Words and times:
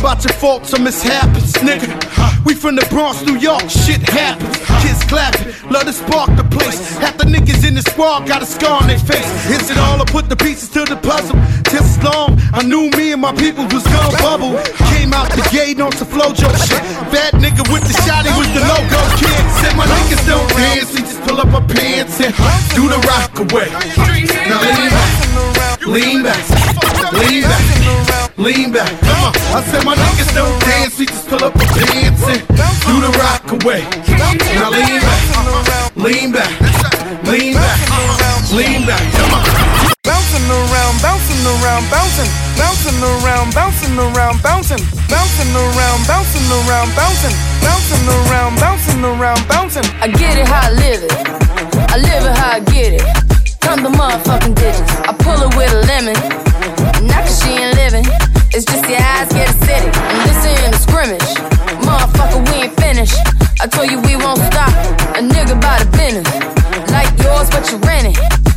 about 0.00 0.24
your 0.24 0.32
faults 0.32 0.72
or 0.72 0.80
mishaps, 0.80 1.52
nigga. 1.60 1.92
We 2.44 2.54
from 2.54 2.74
the 2.74 2.86
Bronx, 2.88 3.22
New 3.22 3.36
York, 3.36 3.68
shit 3.68 4.00
happens. 4.00 4.56
Kids 4.80 5.04
clapping, 5.04 5.52
love 5.70 5.84
to 5.84 5.92
spark 5.92 6.34
the 6.40 6.44
place. 6.44 6.96
Half 6.96 7.18
the 7.18 7.24
niggas 7.24 7.68
in 7.68 7.74
the 7.74 7.82
squad 7.82 8.26
got 8.26 8.42
a 8.42 8.46
scar 8.46 8.80
on 8.80 8.88
their 8.88 8.98
face. 8.98 9.28
Is 9.52 9.70
it 9.70 9.76
all? 9.76 10.00
I 10.00 10.04
put 10.06 10.28
the 10.28 10.36
pieces 10.36 10.70
to 10.70 10.84
the 10.88 10.96
puzzle. 10.96 11.36
Just 11.68 12.02
long, 12.02 12.40
I 12.56 12.64
knew 12.64 12.88
me 12.96 13.12
and 13.12 13.20
my 13.20 13.32
people 13.36 13.64
was 13.68 13.84
gonna 13.84 14.16
bubble. 14.24 14.56
Came 14.96 15.12
out 15.12 15.28
the 15.36 15.46
gate 15.52 15.80
on 15.80 15.92
some 15.92 16.08
flojo 16.08 16.48
shit. 16.64 16.80
Bad 17.12 17.36
nigga 17.36 17.60
with 17.68 17.84
the 17.84 17.94
shotty 18.00 18.32
with 18.40 18.50
the 18.56 18.64
logo 18.64 19.00
kid. 19.20 19.42
Said 19.60 19.76
my 19.76 19.84
niggas 19.84 20.24
don't 20.24 20.48
dance, 20.56 20.90
we 20.96 21.00
just 21.04 21.20
pull 21.28 21.38
up 21.44 21.52
our 21.52 21.66
pants 21.68 22.16
and 22.24 22.32
do 22.72 22.88
the 22.88 23.00
rock 23.04 23.36
away. 23.36 23.68
Now 24.48 24.64
lean 24.64 24.90
back, 24.96 25.84
lean 25.84 26.22
back, 26.24 26.40
lean 27.20 27.42
back. 27.44 27.60
Lean 27.80 28.06
back, 28.06 28.19
come 28.40 29.20
on. 29.28 29.32
I 29.52 29.60
said 29.68 29.84
my 29.84 29.92
niggas 29.92 30.32
don't 30.32 30.56
dance, 30.64 30.98
we 30.98 31.04
just 31.04 31.28
pull 31.28 31.44
up 31.44 31.52
our 31.52 31.68
pants 31.76 32.24
and 32.24 32.40
do 32.88 32.94
the 33.04 33.12
rock 33.20 33.44
away. 33.52 33.84
Now 34.56 34.72
lean 34.72 34.96
back, 35.04 35.92
lean 35.92 36.32
back, 36.32 36.56
lean 37.28 37.52
back, 37.52 37.78
lean 38.48 38.86
back, 38.88 39.04
come 39.12 39.36
on. 39.36 39.44
Bouncing 40.08 40.48
around, 40.48 40.96
bouncing 41.04 41.44
around, 41.44 41.84
bouncing, 41.92 42.30
bouncing 42.56 42.96
around, 43.04 43.52
bouncing 43.52 43.92
around, 44.00 44.40
bouncing, 44.40 44.80
bouncing 45.12 45.52
around, 45.52 46.00
bouncing 46.08 46.48
around, 46.48 46.88
bouncing, 46.96 47.36
bouncing 47.60 48.04
around, 48.08 48.56
bouncing 48.56 49.04
around, 49.04 49.40
bouncing. 49.52 49.84
I 50.00 50.08
get 50.08 50.40
it 50.40 50.48
how 50.48 50.64
I 50.64 50.72
live 50.80 51.04
it. 51.04 51.12
I 51.92 51.96
live 52.00 52.24
it 52.24 52.36
how 52.40 52.56
I 52.56 52.60
get 52.72 52.96
it. 52.96 53.04
Come 53.60 53.82
the 53.82 53.90
motherfucking 53.92 54.56
digits. 54.56 54.96
I 55.04 55.12
pull 55.12 55.36
it 55.44 55.52
with 55.56 55.76
a 55.76 55.84
lemon. 55.84 56.49
Not 57.02 57.24
cause 57.24 57.42
she 57.42 57.50
ain't 57.50 57.76
living. 57.76 58.04
It's 58.52 58.64
just 58.64 58.84
your 58.88 59.00
eyes 59.00 59.32
get 59.32 59.48
acidic. 59.48 59.94
And 59.96 60.18
this 60.28 60.44
ain't 60.44 60.74
a 60.74 60.78
scrimmage. 60.78 61.30
Motherfucker, 61.86 62.40
we 62.52 62.64
ain't 62.64 62.76
finished. 62.80 63.16
I 63.60 63.66
told 63.66 63.90
you 63.90 64.00
we 64.02 64.16
won't 64.16 64.40
stop. 64.52 64.70
A 65.16 65.22
nigga 65.22 65.60
by 65.60 65.82
the 65.82 65.88
business. 65.96 66.28
Like 66.90 67.10
yours, 67.22 67.48
but 67.50 67.70
you 67.70 67.78
rent 67.78 68.16
it 68.16 68.49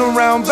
around, 0.00 0.46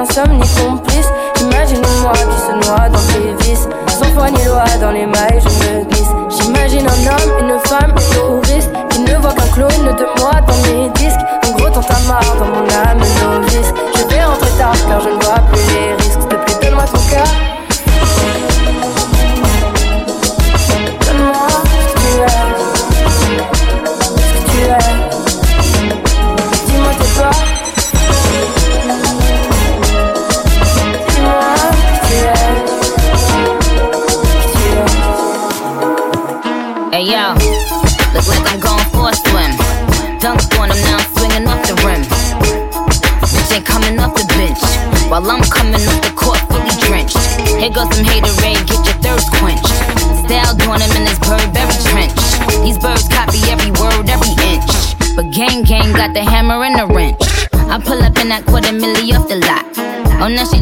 insomnie 0.00 0.40
complice. 0.56 1.08
J'imagine 1.36 1.82
moi 2.02 2.12
qui 2.12 2.40
se 2.40 2.68
noie 2.68 2.88
dans 2.88 2.98
tes 2.98 3.44
vices. 3.44 3.68
Sans 3.88 4.12
foi 4.14 4.30
ni 4.30 4.44
loi 4.44 4.64
dans 4.80 4.90
les 4.90 5.06
mailles, 5.06 5.40
je 5.40 5.48
me 5.48 5.84
glisse. 5.84 6.12
J'imagine 6.40 6.86
un 6.86 7.06
homme, 7.12 7.32
une 7.40 7.58
femme, 7.68 7.92
une 7.94 8.40
touriste. 8.40 8.70
Qui 8.90 9.00
ne 9.00 9.14
voit 9.16 9.32
qu'un 9.32 9.48
clone 9.54 9.96
de 9.96 10.20
moi 10.20 10.32
dans 10.46 10.56
mes 10.68 10.88
disques. 10.90 11.20
En 11.46 11.52
gros, 11.52 11.70
t'en 11.70 11.82
t'as 11.82 12.00
marre 12.08 12.34
dans 12.38 12.46
mon 12.46 12.66
âme 12.88 12.98
novice. 12.98 13.72
Je 13.96 14.14
vais 14.14 14.24
rentrer 14.24 14.50
tard 14.58 14.76
car 14.88 15.00
je 15.00 15.08
ne 15.08 15.22
vois 15.22 15.40
plus 15.52 15.60
les 15.74 15.99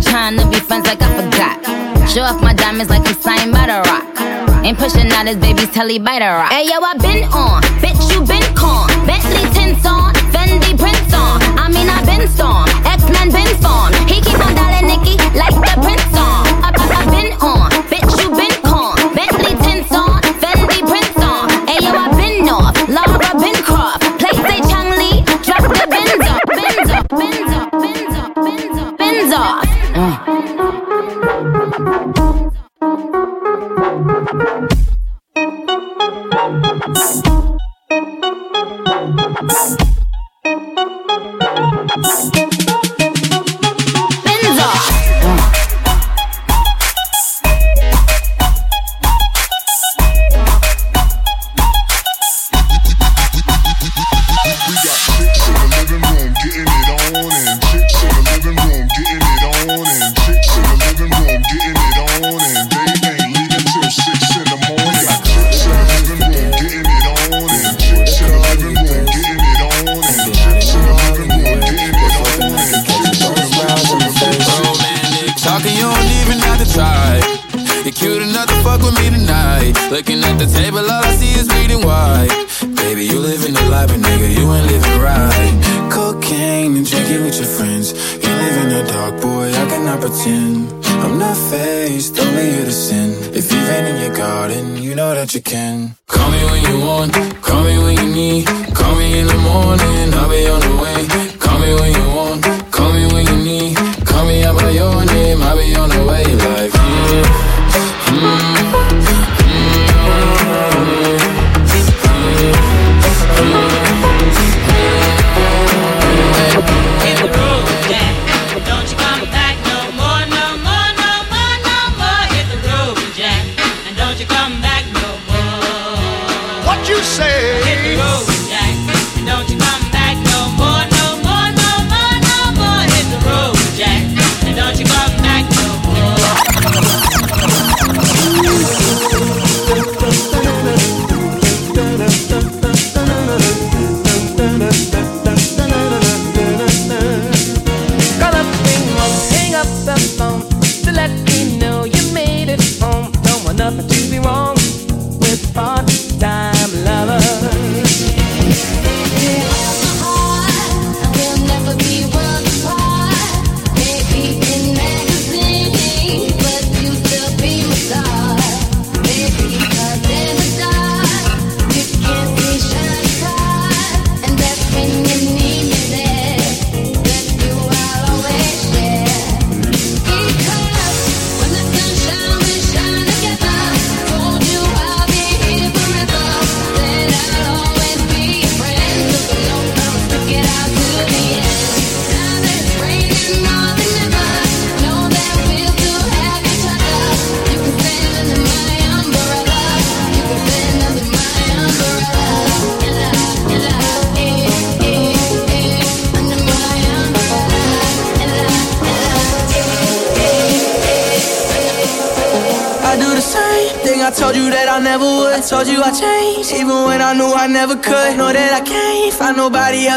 trying 0.09 0.37
to 0.39 0.47
be 0.49 0.59
friends 0.61 0.87
like 0.87 1.01
I 1.03 1.09
forgot. 1.21 1.57
Show 2.09 2.23
off 2.23 2.41
my 2.43 2.55
diamonds 2.55 2.91
like 2.91 3.07
I'm 3.07 3.15
signed 3.21 3.53
by 3.53 3.67
the 3.67 3.81
rock. 3.89 4.05
Ain't 4.65 4.79
pushing 4.79 5.11
out 5.13 5.27
his 5.27 5.37
baby's 5.37 5.71
telly 5.71 5.99
by 5.99 6.19
the 6.19 6.27
rock. 6.27 6.51
Hey 6.51 6.65
yo, 6.65 6.81
I 6.81 6.95
been 6.97 7.25
on, 7.33 7.63
bitch, 7.85 8.01
you 8.13 8.25
been 8.25 8.45
con. 8.55 8.89
Bentley 9.07 9.45
tints 9.53 9.85
on, 9.87 10.15
Fendi 10.33 10.73
prints 10.77 11.13
on. 11.15 11.41
I 11.61 11.69
mean, 11.69 11.89
I 11.89 12.01
been 12.05 12.27
storm, 12.29 12.69
X 12.85 13.05
Men 13.13 13.29
been 13.31 13.53
formed. 13.61 13.98
Thank 42.01 42.48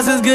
nobody 0.08 0.31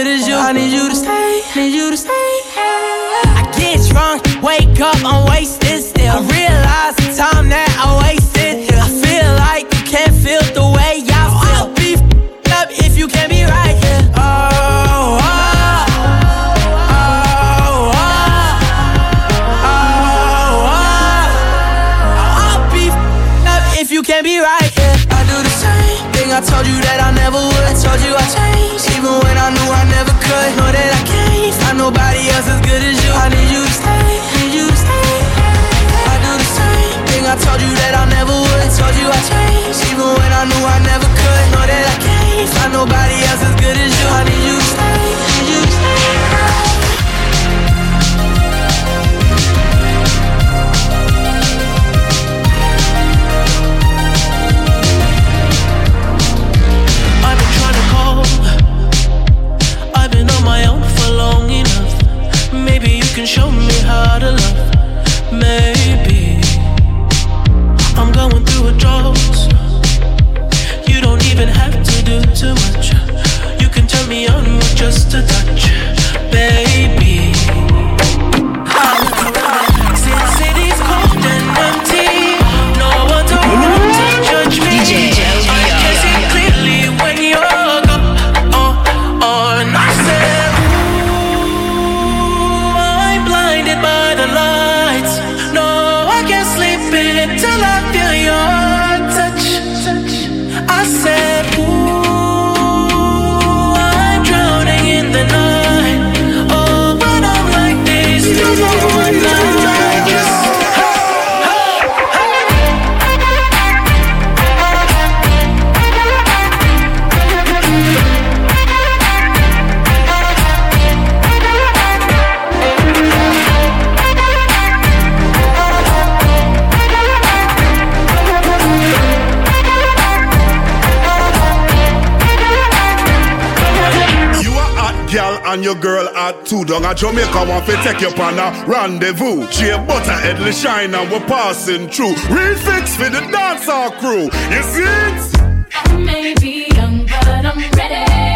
Jamaica 136.97 137.45
want 137.47 137.67
to 137.67 137.77
take 137.83 138.01
you 138.01 138.09
on 138.09 138.39
a 138.39 138.65
rendezvous. 138.67 139.47
She 139.51 139.69
a 139.69 139.77
butter 139.79 140.13
headly 140.13 140.53
shine 140.53 140.95
and 140.95 141.11
we're 141.11 141.21
passing 141.21 141.91
through. 141.91 142.15
Real 142.35 142.57
fix 142.57 142.97
for 142.97 143.11
the 143.11 143.21
dancehall 143.21 143.99
crew. 144.01 144.25
You 144.25 144.63
see 144.63 144.83
it? 144.83 145.67
I 145.75 145.97
may 145.99 146.35
be 146.41 146.67
young, 146.75 147.05
but 147.05 147.45
I'm 147.45 147.59
ready 147.77 148.36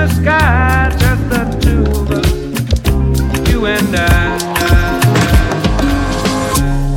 the 0.00 0.08
sky, 0.14 0.88
just 0.98 1.24
the 1.28 1.40
two 1.60 1.82
of 1.92 2.10
us, 2.16 3.50
you 3.50 3.66
and 3.66 3.94
I. 3.94 4.00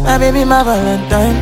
My 0.03 0.17
baby, 0.17 0.45
my 0.45 0.63
Valentine. 0.63 1.35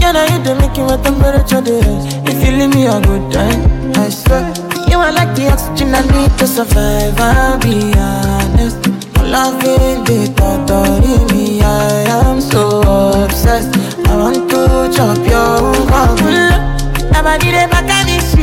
Yeah, 0.00 0.12
now 0.12 0.24
you 0.30 0.38
do 0.44 0.54
make 0.60 0.76
you 0.76 0.84
what 0.84 1.02
temperature 1.02 1.62
is. 1.64 2.02
If 2.28 2.36
you 2.44 2.52
leave 2.58 2.74
me 2.74 2.84
a 2.86 3.00
good 3.00 3.32
time, 3.32 3.60
I 3.96 4.10
swear. 4.10 4.44
You 4.90 4.98
are 4.98 5.12
like 5.12 5.34
the 5.36 5.48
oxygen 5.52 5.94
I 5.94 6.02
need 6.12 6.32
to 6.38 6.46
survive. 6.46 7.18
I'll 7.18 7.58
be 7.58 7.94
honest. 7.96 8.76
Loving 9.24 10.04
the 10.04 10.32
thought 10.36 10.70
of 10.70 11.32
me, 11.32 11.62
I 11.62 12.04
am 12.20 12.40
so 12.42 12.82
obsessed. 13.24 13.74
I 14.06 14.16
want 14.16 14.50
to 14.50 14.92
chop 14.94 15.18
your 15.32 15.72
heart. 15.90 16.20
Nobody 17.12 17.50
dey 17.56 17.66
back 17.72 17.88
at 17.88 18.04
this 18.06 18.36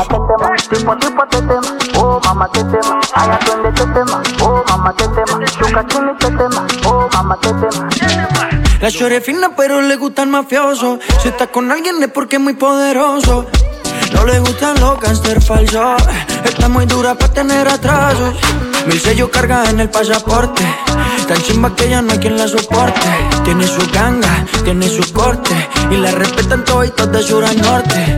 tetema, 0.08 0.56
tipo 0.70 0.96
tipo 0.96 1.26
tetema, 1.26 1.62
oh 1.98 2.20
mama 2.26 2.48
tetema, 2.50 2.97
haya 3.18 3.40
twende 3.40 3.72
tetema, 3.72 4.22
oh 4.42 4.64
mama 4.70 4.94
tetema, 4.94 5.40
tetema, 6.20 6.68
oh 6.86 7.10
mama 7.14 7.38
tetema. 7.42 7.90
La 8.80 8.92
chore 8.92 9.22
fina 9.22 9.50
pero 9.56 9.82
le 9.82 9.96
gusta 9.96 10.22
el 10.24 10.30
mafioso. 10.30 11.00
Si 11.22 11.30
está 11.30 11.48
con 11.48 11.72
alguien 11.72 12.02
es 12.04 12.10
porque 12.10 12.36
es 12.36 12.42
muy 12.42 12.54
poderoso. 12.54 13.48
No 14.14 14.26
le 14.26 14.40
gustan 14.40 14.80
los 14.80 15.00
gangster 15.02 15.42
falsos 15.42 16.02
Está 16.46 16.70
muy 16.70 16.86
dura 16.86 17.16
para 17.16 17.34
tener 17.34 17.68
atrasos. 17.68 18.36
Mil 18.86 19.00
sellos 19.00 19.30
carga 19.30 19.70
en 19.70 19.80
el 19.80 19.90
pasaporte. 19.90 20.64
Tan 21.28 21.42
chimba 21.42 21.76
que 21.76 21.90
ya 21.90 22.02
no 22.02 22.14
hay 22.14 22.20
quien 22.20 22.38
la 22.38 22.48
soporte. 22.48 23.08
Tiene 23.44 23.68
su 23.68 23.82
ganga, 23.92 24.46
tiene 24.64 24.88
su 24.88 25.12
corte. 25.12 25.56
Y 25.90 25.98
la 25.98 26.12
respetan 26.12 26.64
todos 26.64 27.12
de 27.12 27.24
sur 27.24 27.44
a 27.44 27.54
norte 27.54 28.18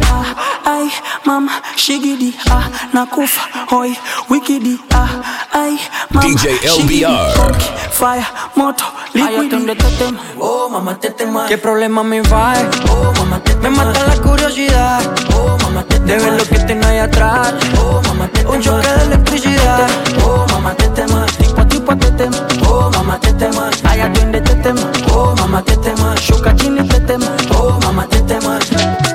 shigidi, 1.79 2.33
ah, 2.51 2.67
nakufa, 2.93 3.41
hoi, 3.71 3.95
wikidi, 4.29 4.77
ah, 4.93 5.07
ay, 5.53 5.79
mama, 6.11 6.27
DJ 6.27 6.59
LBR. 6.79 7.37
hoki, 7.39 7.65
fire, 7.91 8.25
moto, 8.55 8.83
liquidi, 9.13 9.65
tetema, 9.75 10.19
Oh, 10.41 10.69
mamá, 10.69 10.95
tetema 10.99 11.45
¿Qué 11.47 11.57
problema 11.57 12.03
me 12.03 12.21
va? 12.21 12.53
Oh, 12.91 13.11
mamá, 13.17 13.39
te 13.43 13.55
Me 13.55 13.69
mata 13.69 14.03
la 14.07 14.15
curiosidad. 14.21 15.01
Oh, 15.35 15.57
mamá, 15.63 15.83
te 15.83 15.99
De 15.99 16.17
ver 16.17 16.33
lo 16.33 16.43
que 16.45 16.59
tengo 16.59 16.87
ahí 16.87 16.97
atrás. 16.99 17.53
Oh, 17.77 18.01
mamá, 18.07 18.27
te 18.27 18.45
Un 18.47 18.61
choque 18.61 18.87
de 18.87 19.03
electricidad. 19.03 19.87
Oh, 20.25 20.45
mamá, 20.51 20.73
tetema 20.75 21.25
tipo 21.37 21.65
tipo 21.67 21.95
tetema, 21.97 22.37
Oh, 22.69 22.89
mamá, 22.91 23.19
te 23.19 23.33
tema. 23.33 23.69
haya 23.89 24.11
twende 24.13 24.41
tetema, 24.41 24.81
Oh, 25.13 25.33
mamá, 25.37 25.61
tetema 25.61 26.15
shuka 26.17 26.55
chini 26.55 26.87
tetema, 26.87 27.27
Oh, 27.57 27.79
mamá, 27.81 28.05
te 28.07 28.21
tema. 28.21 28.59
te- 28.59 29.08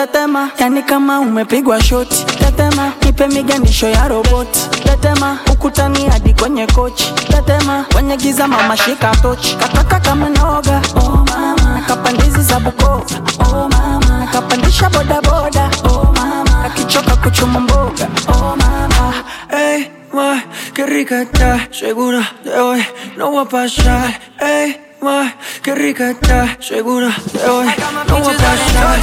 tetema, 0.00 0.50
yani 0.58 0.82
kama 0.82 1.20
umepigwa 1.20 1.82
shoti, 1.82 2.24
tetema, 2.24 2.92
nipe 3.04 3.26
miganisho 3.28 3.88
ya 3.88 4.08
roboti, 4.08 4.60
tetema, 4.84 5.38
ukutani 5.52 6.08
hadi 6.08 6.34
kwenye 6.34 6.66
kochi, 6.66 7.12
tetema, 7.28 7.84
kwenye 7.92 8.16
giza 8.16 8.48
mama 8.48 8.76
shika 8.76 9.16
tochi, 9.22 9.56
kataka 9.56 10.00
kama 10.00 10.28
noga, 10.28 10.82
oh 10.96 11.24
mama, 11.30 11.74
nakapandizi 11.80 12.42
za 12.42 12.60
Bukoba, 12.60 13.04
oh 13.40 13.68
mama, 13.68 14.18
nakapandisha 14.18 14.90
bodaboda, 14.90 15.70
oh 15.84 16.12
mama, 16.16 16.64
akichoka 16.64 17.16
kuchuma 17.16 17.60
mboga, 17.60 18.08
oh 18.28 18.56
mama, 18.56 19.14
hey, 19.50 19.84
ma, 20.14 20.42
qué 20.74 20.86
rica 20.86 21.22
está. 21.22 21.68
Segura 21.70 22.22
de 22.44 22.50
hoy 22.58 22.82
no 23.16 23.32
va 23.32 23.42
a 23.42 23.44
pasar. 23.44 24.18
Ey, 24.40 24.76
ma, 25.00 25.34
qué 25.62 25.74
rica 25.74 26.10
está. 26.10 26.56
Segura 26.60 27.10
de 27.32 27.48
hoy 27.48 27.66
no 28.08 28.20
va 28.20 28.30
a 28.30 28.34
pasar. 28.34 28.98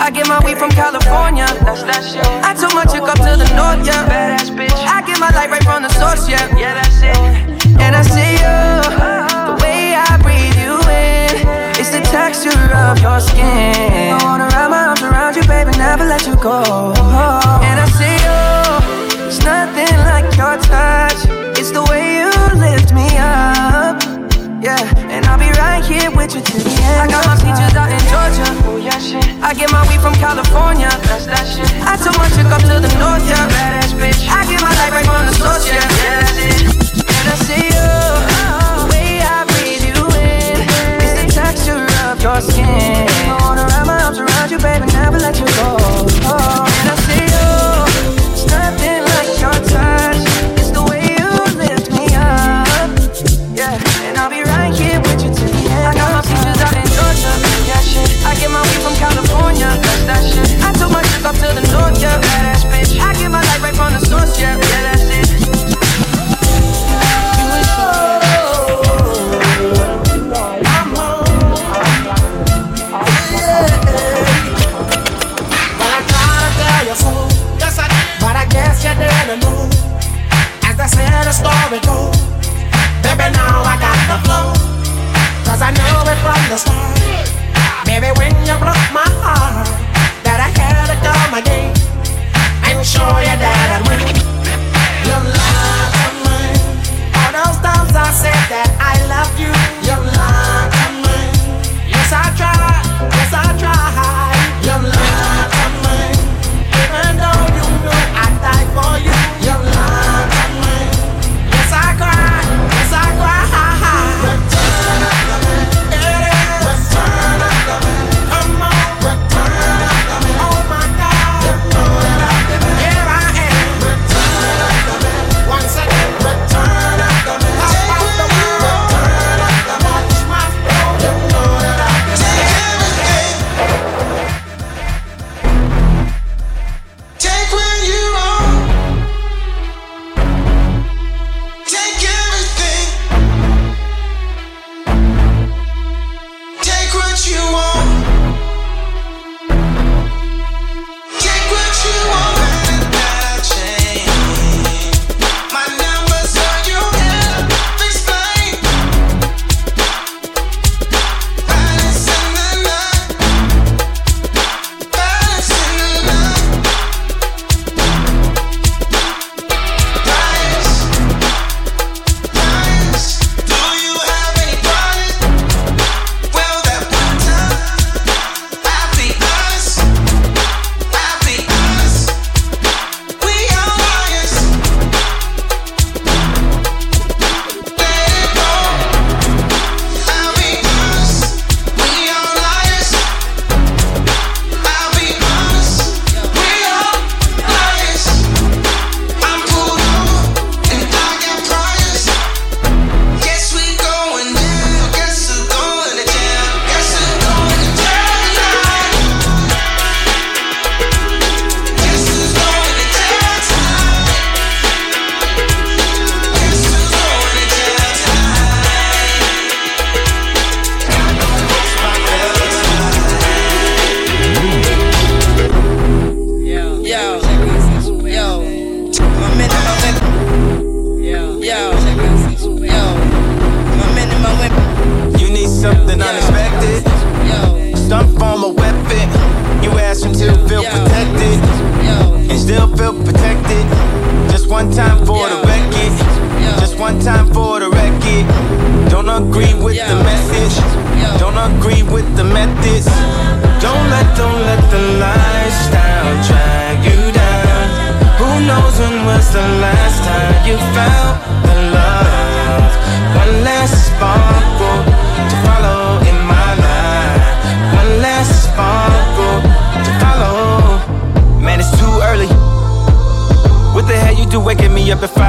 I 0.00 0.10
get 0.10 0.26
my 0.26 0.38
weed 0.44 0.58
from 0.58 0.70
California. 0.70 1.46
That's 1.64 1.82
that 1.84 2.02
shit. 2.02 2.24
I 2.44 2.54
took 2.54 2.74
my 2.74 2.84
chick 2.84 3.02
up 3.02 3.18
to 3.18 3.36
the 3.36 3.48
north, 3.54 3.86
yeah. 3.86 4.08
Badass 4.08 4.50
bitch. 4.50 4.72
I 4.86 5.02
get 5.02 5.18
my 5.18 5.30
light 5.30 5.50
right 5.50 5.62
from 5.64 5.82
the 5.82 5.90
source, 5.90 6.28
yeah. 6.28 6.48
Yeah, 6.56 6.74
that's 6.74 7.02
it. 7.02 7.16
And 7.80 7.94
I 7.94 8.02
see 8.02 8.32
you, 8.32 8.58
the 9.46 9.56
way 9.62 9.94
I 9.94 10.16
breathe 10.22 10.56
you 10.56 10.74
in. 10.88 11.46
It's 11.78 11.90
the 11.90 12.00
texture 12.10 12.50
of 12.74 13.00
your 13.00 13.20
skin. 13.20 14.14
I 14.14 14.18
wanna 14.22 14.48
wrap 14.48 14.70
my 14.70 14.86
arms 14.88 15.02
around 15.02 15.36
you, 15.36 15.42
baby, 15.46 15.70
never 15.76 16.04
let 16.04 16.26
you 16.26 16.36
go. 16.36 16.62
And 17.62 17.78
I 17.80 17.86
see 17.98 18.16
you, 18.26 19.28
it's 19.28 19.40
nothing 19.44 19.96
like 20.10 20.24
your 20.36 20.56
touch. 20.58 21.20
It's 21.58 21.70
the 21.70 21.82
way 21.90 22.18
you 22.20 22.30
lift 22.58 22.92
me 22.92 23.06
up. 23.18 23.57
Yeah, 24.68 24.84
and 25.08 25.24
I'll 25.24 25.40
be 25.40 25.48
right 25.56 25.80
here 25.80 26.12
with 26.12 26.36
you 26.36 26.42
till 26.44 26.60
the 26.60 26.68
end. 26.68 27.00
I 27.00 27.08
got 27.08 27.24
my 27.24 27.40
peaches 27.40 27.72
out 27.72 27.88
in 27.88 28.04
Georgia. 28.12 28.44
Oh 28.68 28.76
yeah, 28.76 29.00
shit. 29.00 29.24
I 29.40 29.56
get 29.56 29.72
my 29.72 29.80
weed 29.88 29.96
from 30.04 30.12
California. 30.20 30.92
That's 31.08 31.24
that 31.24 31.48
shit. 31.48 31.64
I 31.88 31.96
took 31.96 32.12
my 32.20 32.28
chick 32.36 32.44
up 32.52 32.60
to 32.68 32.76
the 32.76 32.92
north, 33.00 33.24
yeah. 33.24 33.48
Badass 33.48 33.96
bitch. 33.96 34.28
I 34.28 34.44
get 34.44 34.60
my 34.60 34.68
life 34.76 34.92
right 34.92 35.08
from 35.08 35.24
the 35.24 35.32
source, 35.40 35.64
yeah. 35.64 35.80
Yeah, 35.80 36.20
that's 36.20 36.36
it. 36.36 37.00
And 37.00 37.26
I 37.32 37.36
see 37.48 37.64
you, 37.72 37.88
the 38.76 38.92
way 38.92 39.24
I 39.24 39.48
breathe 39.48 39.88
you 39.88 40.04
in. 40.20 40.60
It's 41.00 41.16
the 41.16 41.32
texture 41.32 41.88
of 42.04 42.20
your 42.20 42.36
skin. 42.44 42.68
I 42.68 43.40
wanna 43.40 43.64
wrap 43.72 43.88
my 43.88 43.96
arms 44.04 44.20
around 44.20 44.52
you, 44.52 44.60
baby, 44.60 44.84
never 44.92 45.16
let 45.16 45.40
you 45.40 45.48
go. 45.56 45.80
And 46.28 46.67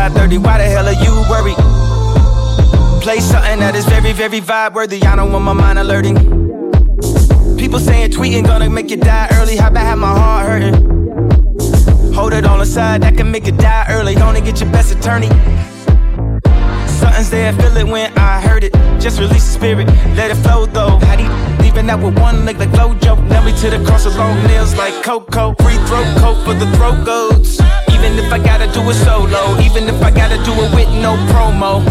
5:30? 0.10 0.38
Why 0.38 0.58
the 0.58 0.63
hell 0.65 0.88
are 0.88 1.00
you 1.06 1.13
worried? 1.30 1.58
Play 3.02 3.19
something 3.19 3.60
that 3.60 3.76
is 3.76 3.86
very, 3.86 4.13
very 4.13 4.41
vibe 4.41 4.74
worthy. 4.74 5.02
I 5.04 5.15
don't 5.15 5.32
want 5.32 5.45
my 5.45 5.54
mind 5.54 5.80
alerting. 5.80 6.17
People 7.58 7.80
saying 7.80 8.12
tweeting 8.12 8.45
gonna 8.45 8.69
make 8.69 8.89
you 8.89 8.98
die 8.98 9.28
early. 9.34 9.58
How 9.58 9.67
about 9.67 9.86
have 9.86 9.98
my 9.98 10.08
heart 10.08 10.45
hurting? 10.48 10.76
Hold 12.13 12.34
it 12.34 12.45
on 12.45 12.60
the 12.60 12.65
side, 12.65 13.02
that 13.04 13.15
can 13.15 13.32
make 13.32 13.45
you 13.45 13.54
die 13.54 13.86
early. 13.89 14.15
Only 14.17 14.41
get 14.41 14.60
your 14.60 14.69
best 14.72 14.91
attorney. 14.91 15.30
Something's 17.00 17.30
there, 17.30 17.54
feel 17.54 17.78
it 17.78 17.88
when 17.88 18.12
I 18.17 18.41
heard 18.41 18.63
it. 18.63 18.74
Just 19.00 19.19
release 19.19 19.45
the 19.45 19.54
spirit, 19.60 19.88
let 20.15 20.32
it 20.32 20.38
flow 20.43 20.65
though. 20.65 21.00
How 21.00 21.15
do 21.15 21.24
leaving 21.63 21.89
out 21.89 22.02
with 22.02 22.19
one 22.19 22.45
leg 22.45 22.58
like 22.60 22.72
Flojo? 22.72 23.15
Nail 23.30 23.43
me 23.43 23.54
to 23.62 23.69
the 23.69 23.80
cross 23.86 24.06
with 24.06 24.17
long 24.17 24.36
nails 24.48 24.76
like 24.76 24.95
Coco. 25.04 25.56
Free 25.63 25.80
throat 25.88 26.10
coat 26.17 26.38
for 26.43 26.54
the 26.54 26.67
throat 26.76 27.06
goats. 27.06 27.60
Even 28.00 28.18
if 28.18 28.32
I 28.32 28.40
gotta 28.40 28.72
do 28.72 28.80
it 28.90 28.96
solo, 28.96 29.60
even 29.60 29.84
if 29.92 30.02
I 30.02 30.10
gotta 30.10 30.38
do 30.48 30.54
it 30.56 30.72
with 30.74 30.88
no 31.04 31.20
promo. 31.36 31.84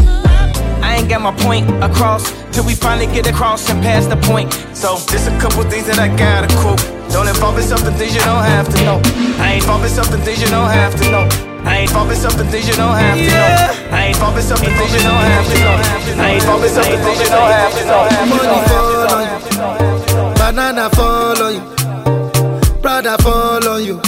I 0.80 0.96
ain't 0.96 1.08
got 1.08 1.20
my 1.20 1.34
point 1.44 1.68
across 1.84 2.32
till 2.50 2.64
we 2.64 2.74
finally 2.74 3.06
get 3.06 3.26
across 3.26 3.68
and 3.68 3.82
pass 3.82 4.06
the 4.06 4.16
point. 4.16 4.52
So 4.72 4.96
there's 5.12 5.26
a 5.26 5.36
couple 5.38 5.62
things 5.64 5.86
that 5.86 5.98
I 5.98 6.08
gotta 6.08 6.48
quote. 6.64 6.80
Don't 7.12 7.28
involve 7.28 7.56
yourself 7.56 7.86
in 7.86 7.92
things 7.94 8.14
you 8.14 8.22
don't 8.22 8.42
have 8.42 8.66
to 8.72 8.84
know. 8.84 9.00
I 9.36 9.52
ain't 9.52 9.62
involved 9.62 9.82
myself 9.84 10.08
in 10.14 10.20
things 10.20 10.40
you 10.40 10.48
don't 10.48 10.70
have 10.70 10.96
to 10.96 11.04
know. 11.12 11.28
I 11.68 11.84
ain't 11.84 11.90
involved 11.92 12.08
myself 12.08 12.38
in 12.40 12.46
things 12.48 12.66
you 12.66 12.76
don't 12.76 12.96
have 12.96 13.20
to 13.20 13.28
know. 13.28 13.68
I 13.92 14.00
ain't 14.08 14.16
involved 14.16 14.36
myself 14.40 14.64
in 14.64 14.72
things 14.80 14.92
you 14.96 15.02
don't 15.04 15.28
have 15.28 15.44
to 15.44 15.56
know. 15.60 15.76
I 16.16 16.28
ain't 16.32 16.40
involved 16.40 16.62
myself 16.64 16.88
in 16.88 17.00
things 17.04 17.20
you 17.20 17.28
don't 17.28 17.52
have 17.52 17.72
to 17.76 17.82
know. 17.84 18.08
Money 18.32 18.60
fall 18.72 19.12
on 19.12 19.22
you, 19.28 19.36
banana 20.40 20.88
fall 20.88 21.36
on 21.36 21.52
you, 21.52 21.62
Prada 22.80 23.18
fall 23.20 23.68
on 23.68 23.84
you. 23.84 24.07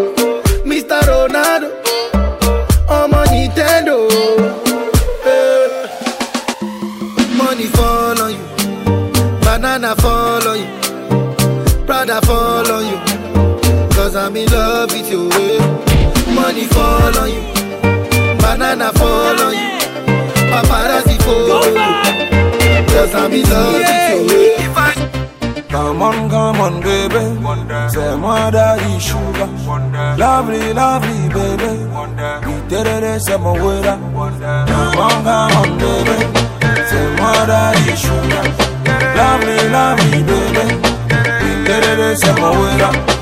I'm 14.31 14.37
in 14.37 14.49
love 14.49 14.91
with 14.93 15.11
you. 15.11 15.27
Money 16.33 16.63
fall 16.67 17.17
on 17.19 17.29
you, 17.29 17.43
banana 18.39 18.93
fall 18.93 19.41
on 19.41 19.51
you, 19.51 19.77
paparazzi 20.47 21.17
follow 21.21 21.65
you. 21.67 22.85
Cause 22.87 23.13
I'm 23.13 23.33
in 23.33 23.43
love 23.49 23.73
with 23.73 25.57
you. 25.57 25.63
Come 25.67 26.01
on, 26.01 26.29
come 26.29 26.61
on, 26.61 26.79
baby. 26.79 27.19
Say 27.91 28.15
moi 28.15 28.49
daddy 28.51 28.99
sugar. 28.99 29.49
Lovely, 30.17 30.71
lovely, 30.71 31.27
baby. 31.35 31.71
We 32.47 32.69
did 32.69 32.87
it, 32.87 33.21
say 33.21 33.35
my 33.35 33.51
waiter. 33.51 33.99
Come 33.99 34.97
on, 34.97 35.23
come 35.25 35.57
on, 35.59 35.77
baby. 35.77 36.17
Say 36.87 37.15
moi 37.19 37.45
daddy 37.51 37.95
sugar. 37.97 38.45
Lovely, 39.13 39.57
lovely, 39.75 40.23
baby. 40.23 40.65
We 41.43 41.65
did 41.65 41.99
it, 41.99 42.17
say 42.17 42.31
my 42.39 42.49
waiter. 42.57 43.20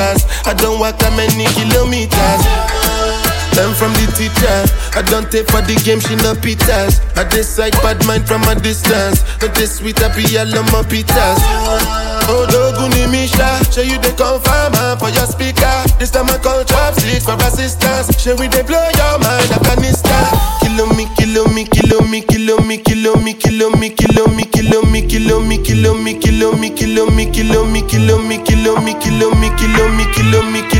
I 0.00 0.54
don't 0.56 0.80
walk 0.80 0.96
that 1.04 1.12
many 1.12 1.44
kilometers. 1.52 2.42
Learn 3.52 3.76
from 3.76 3.92
the 4.00 4.08
teacher. 4.16 4.56
I 4.96 5.04
don't 5.04 5.28
take 5.28 5.44
for 5.52 5.60
the 5.60 5.76
game, 5.84 6.00
she 6.00 6.16
no 6.24 6.32
pitas. 6.32 7.04
I 7.20 7.28
decide 7.28 7.76
bad 7.84 8.00
mind 8.08 8.24
from 8.24 8.40
a 8.48 8.56
distance. 8.56 9.20
Not 9.44 9.52
this 9.54 9.76
sweet, 9.76 10.00
I 10.00 10.08
be 10.16 10.24
all 10.40 10.48
my 10.72 10.80
pitas. 10.88 11.36
Odoguni 12.32 13.10
Misha, 13.12 13.60
show 13.68 13.84
you 13.84 14.00
the 14.00 14.16
confirm 14.16 14.72
ah, 14.80 14.96
for 14.96 15.12
your 15.12 15.28
speaker. 15.28 15.68
This 16.00 16.10
time 16.10 16.32
I 16.32 16.38
call 16.40 16.64
chopsticks 16.64 17.28
for 17.28 17.36
assistance. 17.44 18.08
Show 18.16 18.40
we 18.40 18.48
they 18.48 18.64
blow 18.64 18.80
your 18.96 19.20
mind, 19.20 19.52
Afghanistan. 19.52 20.24
Kilo 20.64 20.88
me, 20.96 21.04
kilo 21.20 21.44
me, 21.52 21.68
kilo 21.68 22.00
me, 22.08 22.24
kilo 22.24 22.56
me, 22.64 22.78
kilo 22.80 23.12
me, 23.19 23.19
kilo 26.20 26.52
me, 26.52 26.70
kilo 26.70 27.06
me, 27.06 27.26
kilo 27.30 27.64
me, 27.64 27.82
kilo 27.82 28.18
me, 28.18 28.38
kilo 28.44 28.76
me, 28.80 28.94
kilo 28.98 29.30
me, 29.30 29.30
kilo 29.30 29.30
me, 29.34 29.50
kilo 29.56 29.88
me, 29.88 30.04
kilo 30.14 30.42
me, 30.42 30.62
kilo 30.68 30.79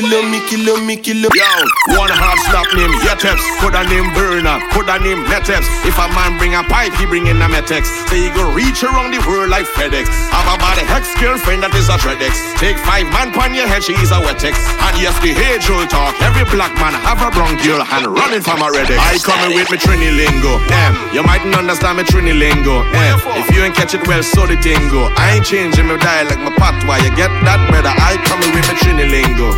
kilo 0.00 0.22
me, 0.24 0.40
kilo 0.48 0.74
me, 0.80 0.96
kilo 0.96 1.28
me. 1.28 1.36
Yo, 1.36 1.52
one 2.00 2.08
half 2.08 2.40
slap 2.48 2.68
name, 2.72 2.92
Yeteps. 3.04 3.44
Could 3.60 3.76
a 3.76 3.84
name 3.84 4.08
burner, 4.16 4.56
could 4.72 4.88
a 4.88 4.96
name 4.96 5.20
Neteps. 5.28 5.68
If 5.84 5.96
a 6.00 6.08
man 6.16 6.40
bring 6.40 6.56
a 6.56 6.64
pipe, 6.64 6.92
he 6.96 7.04
bring 7.04 7.26
in 7.28 7.36
a 7.36 7.48
Metex. 7.48 7.84
So 8.08 8.16
he 8.16 8.32
go 8.32 8.48
reach 8.52 8.82
around 8.82 9.12
the 9.12 9.20
world 9.28 9.52
like 9.52 9.68
FedEx. 9.76 10.08
Have 10.32 10.48
a 10.48 10.56
bad 10.56 10.80
ex 10.88 11.12
girlfriend 11.20 11.62
that 11.62 11.76
is 11.76 11.92
a 11.92 12.00
Tredex. 12.00 12.32
Take 12.56 12.80
five 12.80 13.04
man 13.12 13.32
pon 13.36 13.52
your 13.52 13.68
head, 13.68 13.84
she 13.84 13.92
is 14.00 14.10
a 14.10 14.20
Wetex. 14.24 14.56
And 14.88 14.96
yes, 14.96 15.12
the 15.20 15.36
age 15.36 15.68
old 15.68 15.92
talk. 15.92 16.16
Every 16.24 16.48
black 16.48 16.72
man 16.80 16.96
have 16.96 17.20
a 17.20 17.28
bronchial 17.28 17.84
and 17.84 18.08
running 18.08 18.40
from 18.40 18.64
a 18.64 18.72
Redex. 18.72 18.96
I 18.96 19.20
coming 19.20 19.52
with 19.52 19.68
me 19.68 19.76
Trini 19.76 20.16
lingo. 20.16 20.56
Damn, 20.72 20.96
you 21.12 21.20
mightn't 21.22 21.52
understand 21.52 22.00
me 22.00 22.04
Trini 22.08 22.32
lingo. 22.32 22.88
Damn, 22.88 23.20
if 23.36 23.52
you 23.52 23.60
ain't 23.60 23.76
catch 23.76 23.92
it 23.92 24.06
well, 24.08 24.24
so 24.24 24.48
the 24.48 24.56
tingo. 24.56 25.12
I 25.20 25.36
ain't 25.36 25.44
changing 25.44 25.86
my 25.86 26.00
dialect, 26.00 26.40
my 26.40 26.52
patois. 26.56 27.04
You 27.04 27.12
get 27.16 27.28
that, 27.44 27.60
brother? 27.68 27.92
I 27.92 28.16
coming 28.24 28.48
with 28.56 28.64
me 28.64 28.74
Trini 28.80 29.04
lingo. 29.04 29.52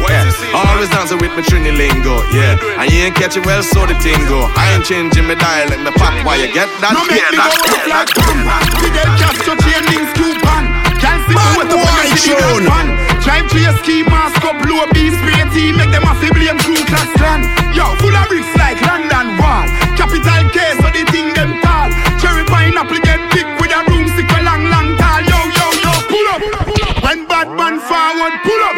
Always 0.53 0.88
dancing 0.90 1.18
with 1.18 1.33
me 1.37 1.42
Trini 1.42 1.73
lingo. 1.73 2.21
Yeah, 2.33 2.57
and 2.81 2.87
you 2.92 3.09
ain't 3.09 3.16
catching 3.16 3.42
well, 3.45 3.62
so 3.62 3.87
the 3.87 3.95
tingo. 4.05 4.49
I 4.57 4.77
ain't 4.77 4.85
changing 4.85 5.25
my 5.27 5.35
dialect, 5.35 5.81
my 5.81 5.92
patois. 5.97 6.40
You 6.45 6.53
get 6.53 6.68
that? 6.85 6.92
No 6.92 7.05
make 7.09 7.21
Yeah, 7.21 7.33
me 7.33 7.38
that, 7.40 7.51
go 7.53 7.61
rough 7.73 7.88
like 7.88 8.11
that. 8.12 8.27
bam. 8.29 8.38
Fidel 8.81 9.11
Castro 9.21 9.55
chain 9.64 9.83
links 9.88 10.12
two 10.16 10.33
pan. 10.45 10.64
Can't 11.01 11.23
see 11.27 11.35
me 11.35 11.47
wet 11.59 11.73
up 11.73 11.81
when 11.81 12.07
you 12.12 12.18
see 12.21 12.35
the 12.37 12.45
black 12.62 12.68
man. 12.68 12.87
Drive 13.25 13.47
to 13.55 13.59
your 13.59 13.75
ski 13.83 14.03
mask 14.07 14.42
up, 14.45 14.59
a 14.61 14.85
beast 14.92 15.16
spray 15.23 15.42
team, 15.55 15.79
make 15.79 15.90
them 15.95 16.05
a 16.07 16.12
blame 16.14 16.59
crew 16.62 16.79
class 16.90 17.09
clan. 17.16 17.42
Yo, 17.73 17.87
full 18.03 18.14
of 18.14 18.27
bricks 18.29 18.51
like 18.59 18.79
London 18.85 19.38
Wall. 19.40 19.66
Capital 19.97 20.42
K, 20.53 20.57
so 20.83 20.88
the 20.90 21.03
thing 21.14 21.31
them 21.35 21.59
tall. 21.62 21.88
Cherry 22.21 22.45
pineapple 22.45 22.99
get 23.03 23.18
big 23.33 23.47
with 23.62 23.73
a 23.73 23.81
broomstick 23.88 24.29
a 24.31 24.38
long, 24.42 24.66
long 24.68 24.95
tall. 24.99 25.23
Yo, 25.23 25.38
yo, 25.55 25.66
yo, 25.87 25.92
pull 26.11 26.27
up. 26.35 26.42
When 27.03 27.27
bad 27.31 27.49
man 27.55 27.79
forward, 27.79 28.35
pull 28.42 28.62
up. 28.68 28.75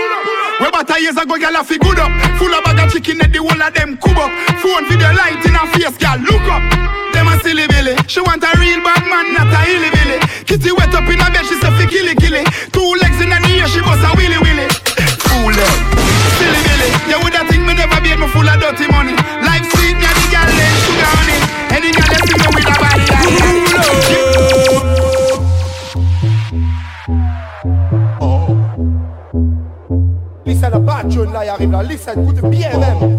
About 0.95 1.03
years 1.03 1.19
ago, 1.19 1.35
gyal 1.35 1.59
a 1.59 1.65
fi 1.67 1.75
good 1.75 1.99
up. 1.99 2.07
Full 2.39 2.55
of 2.55 2.63
bag 2.63 2.79
of 2.79 2.87
chicken, 2.87 3.19
and 3.19 3.35
the 3.35 3.43
whole 3.43 3.51
of 3.51 3.75
them 3.75 3.99
cub 3.99 4.15
up. 4.15 4.31
Phone 4.63 4.87
video 4.87 5.11
light 5.11 5.43
in 5.43 5.59
her 5.59 5.67
face, 5.75 5.99
gyal 5.99 6.23
look 6.23 6.47
up. 6.47 6.63
Them 7.11 7.27
a 7.27 7.35
silly 7.43 7.67
billy. 7.67 7.99
She 8.07 8.23
want 8.23 8.47
a 8.47 8.55
real 8.63 8.79
bad 8.79 9.03
man, 9.11 9.35
not 9.35 9.51
a 9.51 9.59
hilly 9.67 9.91
billy. 9.91 10.23
Kitty 10.47 10.71
wet 10.71 10.95
up 10.95 11.03
in 11.11 11.19
her 11.19 11.35
bed, 11.35 11.51
she 11.51 11.59
say 11.59 11.75
fi 11.75 11.91
killy 11.91 12.15
killy. 12.15 12.47
Two 12.71 12.95
legs 13.03 13.19
in 13.19 13.35
her 13.35 13.43
ear, 13.43 13.67
she 13.67 13.83
bust 13.83 14.07
a 14.07 14.15
willy 14.15 14.39
willy. 14.39 14.71
Fool 15.27 15.51
them. 15.51 15.75
Silly 16.39 16.63
billy. 16.63 16.89
You 17.11 17.19
woulda 17.19 17.43
think 17.51 17.67
me 17.67 17.75
never 17.75 17.99
beat 17.99 18.15
me 18.15 18.31
full 18.31 18.47
of 18.47 18.55
dirty 18.63 18.87
money. 18.87 19.19
Arrive 31.55 31.71
là. 31.71 31.83
Listen, 31.83 32.23
écoute 32.23 32.51
bien 32.51 32.71
même. 32.79 33.19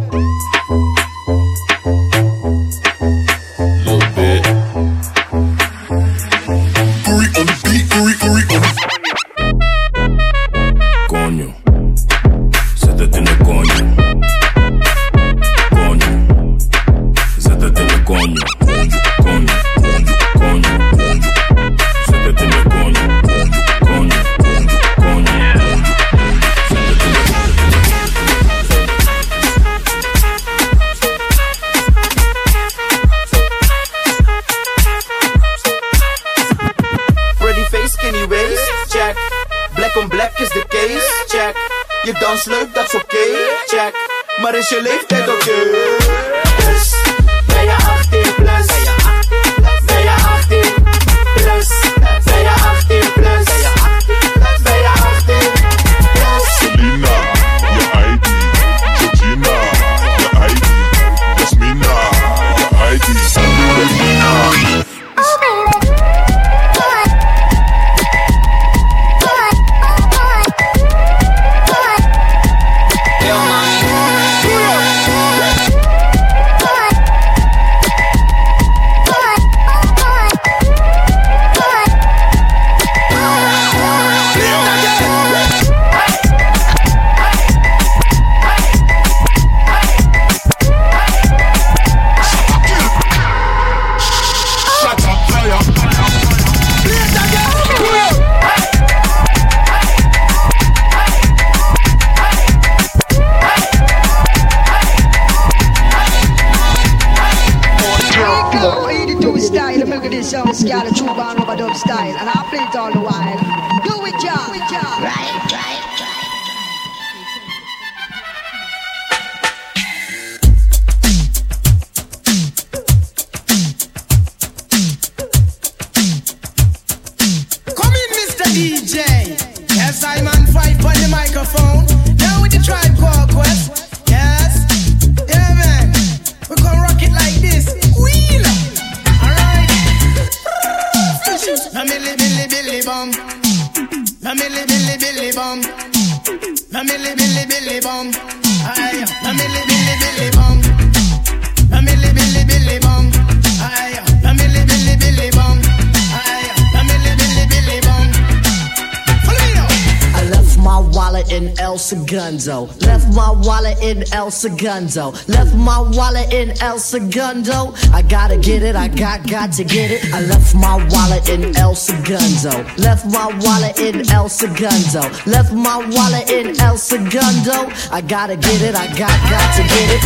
Segundo. 164.45 165.11
Left 165.27 165.55
my 165.55 165.79
wallet 165.97 166.31
in 166.31 166.53
El 166.61 166.77
Segundo. 166.77 167.73
I 167.91 168.03
gotta 168.03 168.37
get 168.37 168.61
it, 168.61 168.75
I 168.75 168.87
got 168.87 169.25
got 169.25 169.51
to 169.53 169.63
get 169.63 169.89
it. 169.89 170.13
I 170.13 170.21
left 170.21 170.53
my 170.53 170.77
wallet 170.91 171.27
in 171.29 171.57
El 171.57 171.73
Segundo. 171.73 172.53
Left 172.77 173.07
my 173.07 173.25
wallet 173.41 173.79
in 173.79 174.07
El 174.11 174.29
Segundo. 174.29 175.01
Left 175.25 175.51
my 175.51 175.77
wallet 175.89 176.29
in 176.29 176.59
El 176.61 176.77
Segundo. 176.77 177.73
I 177.91 178.01
gotta 178.01 178.35
get 178.35 178.61
it, 178.61 178.75
I 178.75 178.85
got 178.93 179.17
got 179.33 179.49
to 179.57 179.63
get 179.63 179.89
it. 179.95 180.03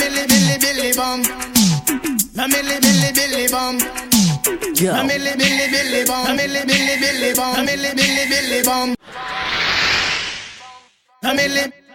Milli 0.00 0.24
billy 0.26 0.56
billy 0.56 0.92
bum. 0.96 1.22
Milli 2.48 2.80
billy 2.80 3.12
billy 3.12 3.48
bum. 3.52 3.76
Yo. 4.80 4.94
Milli 5.04 5.36
billy 5.36 5.68
billy 5.68 6.04
bum. 6.06 6.24
Milli 6.38 6.64
billy 6.64 6.96
billy 7.04 7.34
bum. 7.34 7.66
Milli 7.66 7.92
billy 7.94 8.24
billy 8.30 8.62
bum. 8.62 8.94
My 11.22 11.34
milli, 11.34 11.85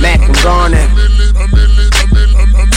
Mac, 0.00 0.20
I'm 0.20 0.32
gone 0.42 1.11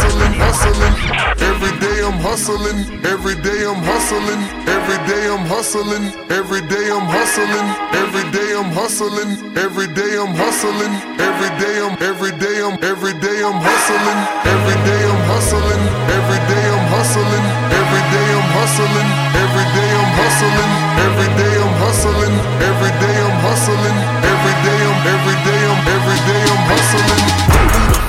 Every 1.42 1.72
day 1.80 1.98
I'm 2.06 2.18
hustling, 2.22 2.78
every 3.04 3.34
day 3.42 3.66
I'm 3.66 3.82
hustling, 3.82 4.42
every 4.70 4.98
day 5.10 5.26
I'm 5.26 5.44
hustling, 5.46 6.06
every 6.30 6.62
day 6.70 6.86
I'm 6.94 7.06
hustling, 7.10 7.66
every 7.98 8.26
day 8.30 8.54
I'm 8.54 8.70
hustling, 8.70 9.56
every 9.58 9.86
day 9.90 10.14
I'm 10.22 10.34
hustling, 10.38 10.94
every 11.18 11.50
day 11.58 11.82
I'm 11.82 11.98
every 12.02 12.32
day 12.38 12.62
I'm 12.62 12.78
every 12.84 13.14
day 13.18 13.42
I'm 13.42 13.58
hustling, 13.58 14.20
every 14.46 14.78
day 14.86 15.02
I'm 15.02 15.22
hustling, 15.26 15.82
every 16.14 16.40
day 16.46 16.66
I'm 16.70 16.86
hustling, 16.94 17.46
every 17.74 18.02
day 18.14 18.28
I'm 18.38 18.48
hustling, 18.54 19.08
every 19.34 19.66
day 19.74 19.90
I'm 19.98 20.10
hustling, 20.14 20.70
every 21.06 21.28
day 21.34 21.54
I'm 21.58 21.74
hustling, 21.82 22.34
every 22.70 22.92
day 23.02 23.16
I'm 23.26 23.36
hustling, 23.42 23.95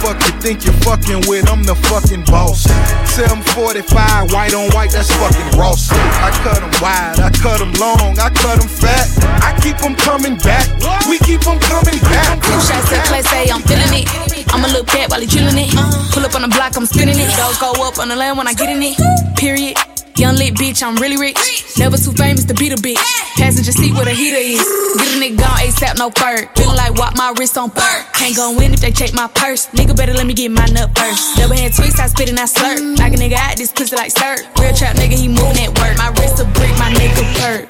fuck 0.07 0.23
you 0.23 0.39
think 0.39 0.63
you're 0.63 0.79
fucking 0.87 1.27
with? 1.27 1.49
I'm 1.49 1.63
the 1.63 1.75
fucking 1.91 2.23
boss. 2.31 2.63
745, 3.11 4.31
white 4.31 4.53
on 4.53 4.71
white, 4.71 4.91
that's 4.91 5.11
fucking 5.19 5.59
Ross. 5.59 5.91
I 5.91 6.31
cut 6.43 6.63
them 6.63 6.71
wide, 6.79 7.19
I 7.19 7.29
cut 7.43 7.59
them 7.59 7.73
long, 7.75 8.15
I 8.15 8.29
cut 8.31 8.59
them 8.59 8.69
fat. 8.69 9.07
I 9.43 9.51
keep 9.59 9.77
them 9.77 9.95
coming 9.95 10.37
back, 10.37 10.67
we 11.09 11.19
keep 11.19 11.41
them 11.41 11.59
coming 11.59 11.99
back. 12.07 12.39
Two 12.39 12.55
shots 12.63 12.87
to 12.89 12.99
Clay 13.03 13.21
say 13.21 13.51
I'm 13.51 13.61
feeling 13.67 13.91
it. 13.91 14.07
I'ma 14.53 14.67
look 14.71 14.87
back 14.87 15.09
while 15.09 15.19
he 15.19 15.27
drilling 15.27 15.59
it. 15.59 15.71
Pull 16.13 16.23
up 16.23 16.35
on 16.35 16.43
the 16.43 16.47
block, 16.47 16.77
I'm 16.77 16.85
spinning 16.85 17.19
it. 17.19 17.27
Those 17.35 17.57
go 17.59 17.71
up 17.83 17.99
on 17.99 18.07
the 18.07 18.15
land 18.15 18.37
when 18.37 18.47
I 18.47 18.53
get 18.53 18.69
in 18.69 18.81
it. 18.81 18.95
Period. 19.35 19.96
Young 20.17 20.35
lit 20.35 20.55
bitch, 20.55 20.81
I'm 20.81 20.95
really 20.95 21.15
rich. 21.15 21.37
Never 21.77 21.95
too 21.95 22.11
famous 22.11 22.43
to 22.45 22.55
beat 22.55 22.73
a 22.73 22.75
bitch. 22.75 22.97
Passenger 23.37 23.71
seat 23.71 23.93
where 23.93 24.05
the 24.05 24.11
heater 24.17 24.41
is. 24.41 24.65
Get 24.97 25.13
a 25.13 25.19
nigga 25.21 25.37
gone 25.37 25.61
ASAP, 25.61 25.97
no 25.99 26.09
fur. 26.09 26.49
Feeling 26.55 26.75
like 26.75 26.95
walk 26.95 27.15
my 27.15 27.35
wrist 27.37 27.55
on 27.55 27.69
fur. 27.69 28.03
Can't 28.13 28.35
go 28.35 28.59
in 28.59 28.73
if 28.73 28.81
they 28.81 28.89
check 28.89 29.13
my 29.13 29.27
purse. 29.27 29.67
Nigga 29.77 29.95
better 29.95 30.13
let 30.13 30.25
me 30.25 30.33
get 30.33 30.49
my 30.49 30.65
nut 30.73 30.89
first. 30.97 31.37
Double 31.37 31.55
hand 31.55 31.71
twist, 31.75 31.99
I 31.99 32.07
spit 32.07 32.29
and 32.29 32.39
I 32.39 32.45
slurp. 32.45 32.97
Like 32.97 33.13
a 33.13 33.17
nigga 33.17 33.33
out 33.33 33.57
this 33.57 33.71
pussy 33.71 33.95
like 33.95 34.09
stir. 34.09 34.37
Real 34.59 34.73
trap 34.73 34.95
nigga, 34.95 35.13
he 35.13 35.27
moving 35.27 35.61
at 35.61 35.77
work. 35.77 35.95
My 36.01 36.09
wrist 36.17 36.41
a 36.41 36.45
brick, 36.57 36.73
my 36.81 36.89
nigga 36.97 37.23
perk. 37.37 37.69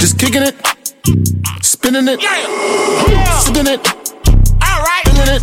Just 0.00 0.18
kicking 0.18 0.42
it, 0.42 0.56
spinning 1.62 2.08
it, 2.08 2.18
sipping 3.46 3.70
it, 3.70 3.78
feeling 5.06 5.30
it, 5.30 5.42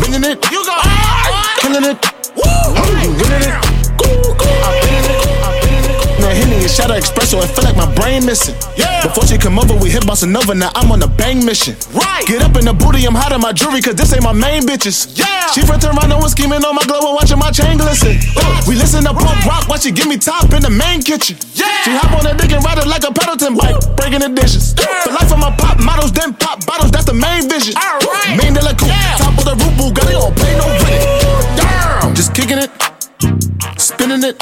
bringing 0.00 0.24
it, 0.24 0.42
killing 0.42 0.68
it, 0.68 0.84
winning 1.64 1.88
it. 1.88 1.98
I'm 2.44 3.16
feeling 3.16 3.48
it. 3.48 3.74
Now 4.64 4.83
Henny 6.54 6.70
and 6.70 6.70
Shadow 6.70 6.94
Espresso, 6.94 7.42
I 7.42 7.50
feel 7.50 7.64
like 7.66 7.74
my 7.74 7.90
brain 7.98 8.24
missing. 8.24 8.54
Before 9.02 9.26
she 9.26 9.36
come 9.36 9.58
over, 9.58 9.74
we 9.74 9.90
hit 9.90 10.06
bossa 10.06 10.22
another. 10.24 10.54
Now 10.54 10.70
I'm 10.74 10.90
on 10.92 11.02
a 11.02 11.08
bang 11.08 11.44
mission. 11.44 11.74
Right. 11.90 12.22
Get 12.26 12.42
up 12.42 12.54
in 12.56 12.64
the 12.64 12.72
booty, 12.72 13.04
I'm 13.04 13.14
hot 13.14 13.32
on 13.32 13.40
my 13.40 13.52
jewelry, 13.52 13.82
cause 13.82 13.96
this 13.96 14.14
ain't 14.14 14.22
my 14.22 14.32
main 14.32 14.62
bitches. 14.62 15.18
Yeah. 15.18 15.50
She 15.50 15.66
from 15.66 15.80
Toronto 15.80 16.16
was 16.22 16.30
scheming 16.30 16.62
on 16.64 16.74
my 16.74 16.84
glow 16.86 17.02
and 17.02 17.14
watching 17.18 17.38
my 17.38 17.50
chain 17.50 17.76
glisten. 17.76 18.22
We 18.70 18.78
listen 18.78 19.02
to 19.02 19.12
punk 19.12 19.44
rock 19.44 19.66
while 19.68 19.78
she 19.82 19.90
give 19.90 20.06
me 20.06 20.16
top 20.16 20.52
in 20.54 20.62
the 20.62 20.70
main 20.70 21.02
kitchen. 21.02 21.36
Yeah. 21.58 21.66
She 21.82 21.90
hop 21.90 22.14
on 22.14 22.22
that 22.22 22.38
dick 22.38 22.52
and 22.54 22.62
ride 22.62 22.78
it 22.78 22.86
like 22.86 23.02
a 23.02 23.10
Pendleton 23.10 23.58
bike, 23.58 23.74
breaking 23.98 24.22
the 24.22 24.30
dishes. 24.30 24.74
The 24.78 25.10
life 25.10 25.32
of 25.34 25.42
my 25.42 25.50
pop 25.58 25.82
models, 25.82 26.12
then 26.12 26.34
pop 26.34 26.64
bottles, 26.66 26.94
that's 26.94 27.06
the 27.10 27.18
main 27.18 27.50
vision. 27.50 27.74
Alright. 27.74 28.38
Main 28.38 28.54
de 28.54 28.62
la 28.62 28.78
coupe, 28.78 28.94
top 29.18 29.34
of 29.34 29.44
the 29.44 29.58
roof, 29.58 29.74
Bugatti, 29.74 30.14
don't 30.14 30.32
pay 30.38 30.54
no 30.54 30.70
rent. 30.70 31.02
Damn. 31.58 32.14
Just 32.14 32.32
kicking 32.32 32.62
it, 32.62 32.70
spinning 33.76 34.22
it, 34.22 34.38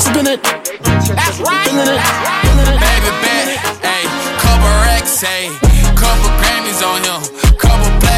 sipping 0.00 0.26
it. 0.26 0.42
That's 0.42 1.38
right. 1.40 1.68
Feeling 1.68 1.88
it. 1.88 2.02
Baby 2.80 3.10
bet, 3.22 3.46
ayy, 3.82 4.06
couple 4.42 4.72
racks, 4.86 5.22
ayy, 5.22 5.50
couple 5.96 6.30
Grammys 6.40 6.82
on 6.82 7.00
him, 7.04 7.20
couple 7.58 7.90
blacks, 8.00 8.17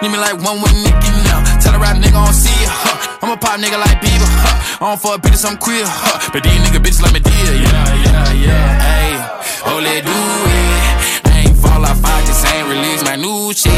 Need 0.00 0.12
me 0.12 0.18
like 0.18 0.40
one 0.40 0.62
with 0.62 0.72
Nicky 0.80 1.12
now. 1.28 1.44
Tell 1.60 1.74
a 1.74 1.78
rap 1.78 1.96
nigga 2.00 2.16
I 2.16 2.24
don't 2.24 2.32
see 2.32 2.56
ya, 2.64 2.72
huh. 2.72 3.20
I'm 3.20 3.30
a 3.32 3.36
pop 3.36 3.60
nigga 3.60 3.76
like 3.76 4.00
Bieber, 4.00 4.24
huh. 4.40 4.80
I 4.80 4.88
don't 4.88 5.00
fuck 5.00 5.20
bitches, 5.20 5.44
I'm 5.44 5.58
queer, 5.60 5.84
huh. 5.84 6.32
But 6.32 6.40
these 6.42 6.56
nigga 6.64 6.80
bitches 6.80 7.04
like 7.04 7.12
me 7.12 7.20
dear, 7.20 7.52
yeah, 7.60 7.84
yeah, 8.08 8.32
yeah. 8.32 8.80
Hey, 8.80 9.12
oh, 9.68 9.76
let 9.76 10.00
do 10.00 10.16
it. 10.16 11.28
I 11.28 11.44
ain't 11.44 11.56
fall 11.60 11.84
off, 11.84 12.00
I 12.00 12.16
just 12.24 12.40
ain't 12.48 12.64
release 12.72 13.04
my 13.04 13.16
new 13.20 13.52
shit. 13.52 13.68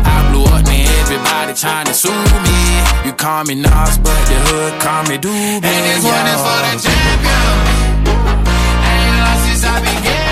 I 0.00 0.32
blew 0.32 0.48
up, 0.48 0.64
man, 0.64 0.88
everybody 1.04 1.52
tryna 1.52 1.92
sue 1.92 2.08
me. 2.08 2.56
You 3.04 3.12
call 3.12 3.44
me 3.44 3.60
Nas, 3.60 4.00
but 4.00 4.16
the 4.32 4.40
hood 4.48 4.80
call 4.80 5.04
me 5.12 5.20
Doobie. 5.20 5.60
And 5.60 5.82
this 5.84 6.00
one 6.00 6.24
is 6.24 6.40
for 6.40 6.60
the 6.64 6.72
champion. 6.88 8.16
Ain't 8.80 9.12
lost 9.20 9.44
since 9.44 9.64
I 9.68 9.76
began, 9.84 10.29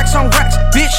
racks 0.00 0.14
on 0.16 0.30
racks, 0.32 0.56
bitch. 0.72 0.96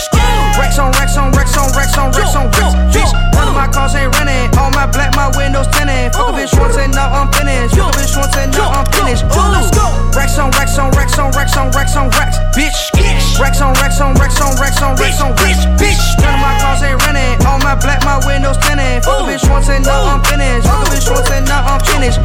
Racks 0.62 0.78
on 0.78 0.91
racks 0.93 1.18
on 1.18 1.32
racks 1.32 1.58
on 1.58 1.72
racks 1.74 1.97
on 1.97 2.12
racks 2.14 2.36
on 2.36 2.45
racks, 2.54 2.76
bitch. 2.93 3.12
None 3.34 3.47
of 3.49 3.56
my 3.56 3.68
cars 3.68 3.95
ain't 3.95 4.14
running. 4.14 4.45
All 4.62 4.70
my 4.70 4.86
black, 4.86 5.16
my 5.16 5.34
windows 5.36 5.66
tinted. 5.74 6.14
Fuck 6.14 6.30
a 6.30 6.34
bitch 6.38 6.54
once 6.60 6.78
and 6.78 6.93
now 6.93 7.10
I'm 7.10 7.32
finished. 7.34 7.74
Fuck 7.74 7.89
a 7.89 7.97
bitch 7.97 8.14
once 8.14 8.38
and 8.38 8.54
now 8.54 8.70
I'm 8.70 8.86
finished. 8.93 9.26
Let's 9.34 9.74
go. 9.74 9.89
Racks 10.14 10.38
on 10.38 10.52
racks 10.52 10.78
on 10.78 10.91
racks 10.91 11.18
on 11.18 11.32
racks 11.34 11.58
on 11.58 11.72
racks 11.72 11.95
on 11.97 12.10
racks, 12.14 12.38
bitch. 12.54 12.78
Racks 13.41 13.62
on 13.62 13.74
racks 13.82 13.99
on 13.99 14.14
racks 14.22 14.39
on 14.39 14.54
racks 14.62 14.82
on 14.82 14.93
racks 14.95 15.22
on 15.22 15.34
racks, 15.41 15.66
bitch. 15.82 16.02
None 16.22 16.38
of 16.38 16.39
my 16.39 16.54
cars 16.62 16.84
ain't 16.86 17.02
running. 17.02 17.41
All 17.49 17.58
my 17.58 17.74
black, 17.74 18.06
my 18.06 18.22
windows 18.28 18.58
tinted. 18.62 19.02
Fuck 19.02 19.26
a 19.26 19.34
bitch 19.34 19.49
once 19.49 19.70
and 19.70 19.84
now 19.84 20.14
I'm 20.14 20.22
finished. 20.30 20.68
Fuck 20.70 20.86
a 20.86 20.89
bitch 20.93 21.10
once 21.10 21.32
and 21.32 21.47
now 21.49 21.66
I'm 21.66 21.82
finished 21.82 22.22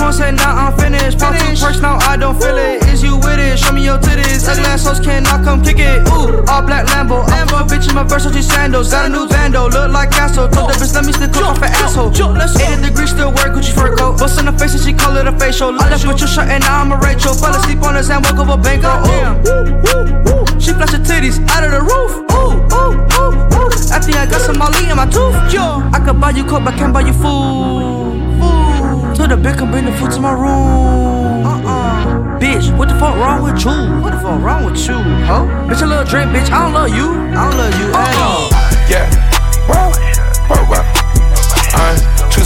bitch 0.00 0.18
once 0.18 0.40
now 0.40 0.56
I'm 0.56 0.78
finished. 0.78 1.18
Pop 1.18 1.34
two 1.36 1.56
perks 1.60 1.80
now 1.80 1.98
I 2.00 2.16
don't 2.16 2.38
feel 2.40 2.56
it. 2.56 2.82
Is 2.88 3.02
you 3.02 3.16
with 3.16 3.38
it? 3.38 3.58
Show 3.58 3.72
me 3.72 3.84
your 3.84 3.98
titties. 3.98 4.48
Ugly 4.48 4.64
ass 4.64 4.86
hoes 4.86 5.00
cannot 5.00 5.44
come 5.44 5.62
kick 5.62 5.78
it. 5.78 6.06
Ooh, 6.08 6.42
all 6.48 6.62
black 6.62 6.86
Lambo. 6.86 7.24
I'm 7.28 7.68
bitch 7.68 7.88
in 7.88 7.94
my 7.94 8.04
Versace 8.04 8.42
sandals. 8.42 8.90
Got 8.90 9.06
a 9.06 9.08
new 9.08 9.28
bando, 9.28 9.68
look 9.68 9.92
like 9.92 10.10
Castle. 10.10 10.48
Told 10.48 10.70
the 10.70 10.74
bitch 10.74 10.94
let 10.94 11.04
me 11.04 11.12
still 11.12 11.28
cook 11.28 11.44
off 11.44 11.62
an 11.62 11.72
asshole. 11.84 12.10
80 12.10 12.82
degrees 12.82 13.10
still 13.10 13.32
wear 13.32 13.52
Gucci 13.52 13.72
fur 13.72 13.94
coat. 13.96 14.18
Bust 14.18 14.38
in 14.38 14.46
the 14.46 14.52
face 14.52 14.74
and 14.74 14.82
she 14.82 14.92
call 14.92 15.16
it 15.16 15.26
a 15.26 15.32
facial. 15.38 15.74
I 15.80 15.90
left 15.90 16.06
with 16.06 16.18
your 16.18 16.28
shirt 16.28 16.48
and 16.48 16.62
now 16.64 16.80
I'm 16.80 16.92
a 16.92 16.96
Rachel. 16.96 17.34
Fell 17.34 17.54
asleep 17.54 17.82
on 17.82 17.94
his 17.94 18.08
hand, 18.08 18.24
woke 18.24 18.38
up 18.38 18.48
a 18.48 18.56
bango. 18.56 18.90
Ooh, 19.04 20.60
she 20.60 20.72
flash 20.72 20.92
her 20.92 21.02
titties 21.02 21.38
out 21.50 21.64
of 21.64 21.72
the 21.72 21.82
roof. 21.82 22.12
Ooh, 22.32 22.56
ooh, 22.72 22.96
ooh, 23.20 23.36
ooh. 23.56 23.70
I 23.92 23.98
think 23.98 24.16
I 24.16 24.26
got 24.26 24.40
some 24.40 24.58
Molly 24.58 24.88
in 24.88 24.96
my 24.96 25.06
tooth. 25.06 25.52
Yo, 25.52 25.82
I 25.92 26.00
could 26.04 26.20
buy 26.20 26.30
you 26.30 26.44
coke, 26.44 26.64
but 26.64 26.74
can't 26.74 26.92
buy 26.92 27.00
you 27.00 27.12
food. 27.12 28.09
Food. 29.30 29.36
To 29.36 29.36
the 29.36 29.42
bank 29.42 29.60
and 29.60 29.70
bring 29.70 29.84
the 29.84 29.92
food 29.92 30.10
to 30.12 30.20
my 30.20 30.32
room. 30.32 31.46
Uh-uh. 31.46 32.40
Bitch, 32.40 32.76
what 32.76 32.88
the 32.88 32.94
fuck 32.94 33.14
wrong 33.14 33.42
with 33.44 33.64
you? 33.64 34.02
What 34.02 34.10
the 34.10 34.18
fuck 34.18 34.42
wrong 34.42 34.64
with 34.64 34.76
you, 34.76 34.94
huh? 34.94 35.46
Bitch, 35.68 35.82
a 35.82 35.86
little 35.86 36.04
drink, 36.04 36.32
bitch. 36.32 36.50
I 36.50 36.64
don't 36.64 36.72
love 36.72 36.90
you. 36.90 37.12
I 37.12 37.48
don't 37.48 37.56
love 37.56 37.74
you 37.78 37.86
at 37.94 38.16
uh-uh. 38.16 38.26
all. 38.26 38.50
Yeah. 38.90 39.39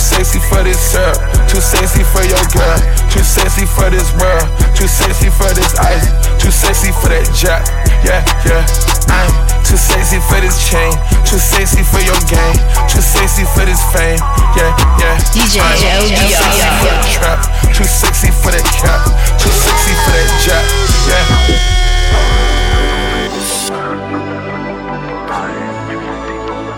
Sexy 0.04 0.38
for 0.52 0.60
this 0.60 0.76
syrup. 0.76 1.16
Too 1.48 1.64
sexy 1.64 2.04
for 2.04 2.20
your 2.28 2.44
girl. 2.52 2.76
Too 3.08 3.24
sexy 3.24 3.64
for 3.64 3.88
this 3.88 4.12
world. 4.20 4.44
Too 4.76 4.84
sexy 4.84 5.32
for 5.32 5.48
this 5.56 5.72
ice. 5.80 6.04
Too 6.36 6.52
sexy 6.52 6.92
for 7.00 7.08
that 7.08 7.24
jack. 7.32 7.64
Yeah, 8.04 8.20
yeah. 8.44 8.60
I'm 9.08 9.32
too 9.64 9.80
sexy 9.80 10.20
for 10.28 10.36
this 10.44 10.60
chain. 10.68 10.92
Too 11.24 11.40
sexy 11.40 11.80
for 11.80 12.04
your 12.04 12.20
game. 12.28 12.60
Too 12.84 13.00
sexy 13.00 13.48
for 13.56 13.64
this 13.64 13.80
fame. 13.96 14.20
Yeah, 14.52 14.76
yeah. 15.00 15.16
DJ 15.32 15.64
I'm 15.64 15.72
Too 15.72 16.28
sexy 16.28 16.68
for 16.68 16.92
the 16.92 17.00
trap. 17.16 17.40
Too 17.72 17.88
sexy 17.88 18.28
for 18.44 18.52
that 18.52 18.68
cap. 18.76 19.08
Too 19.40 19.48
sexy 19.48 19.94
for 20.04 20.12
that 20.12 20.28
jack. 20.44 20.64
Yeah. 21.08 21.24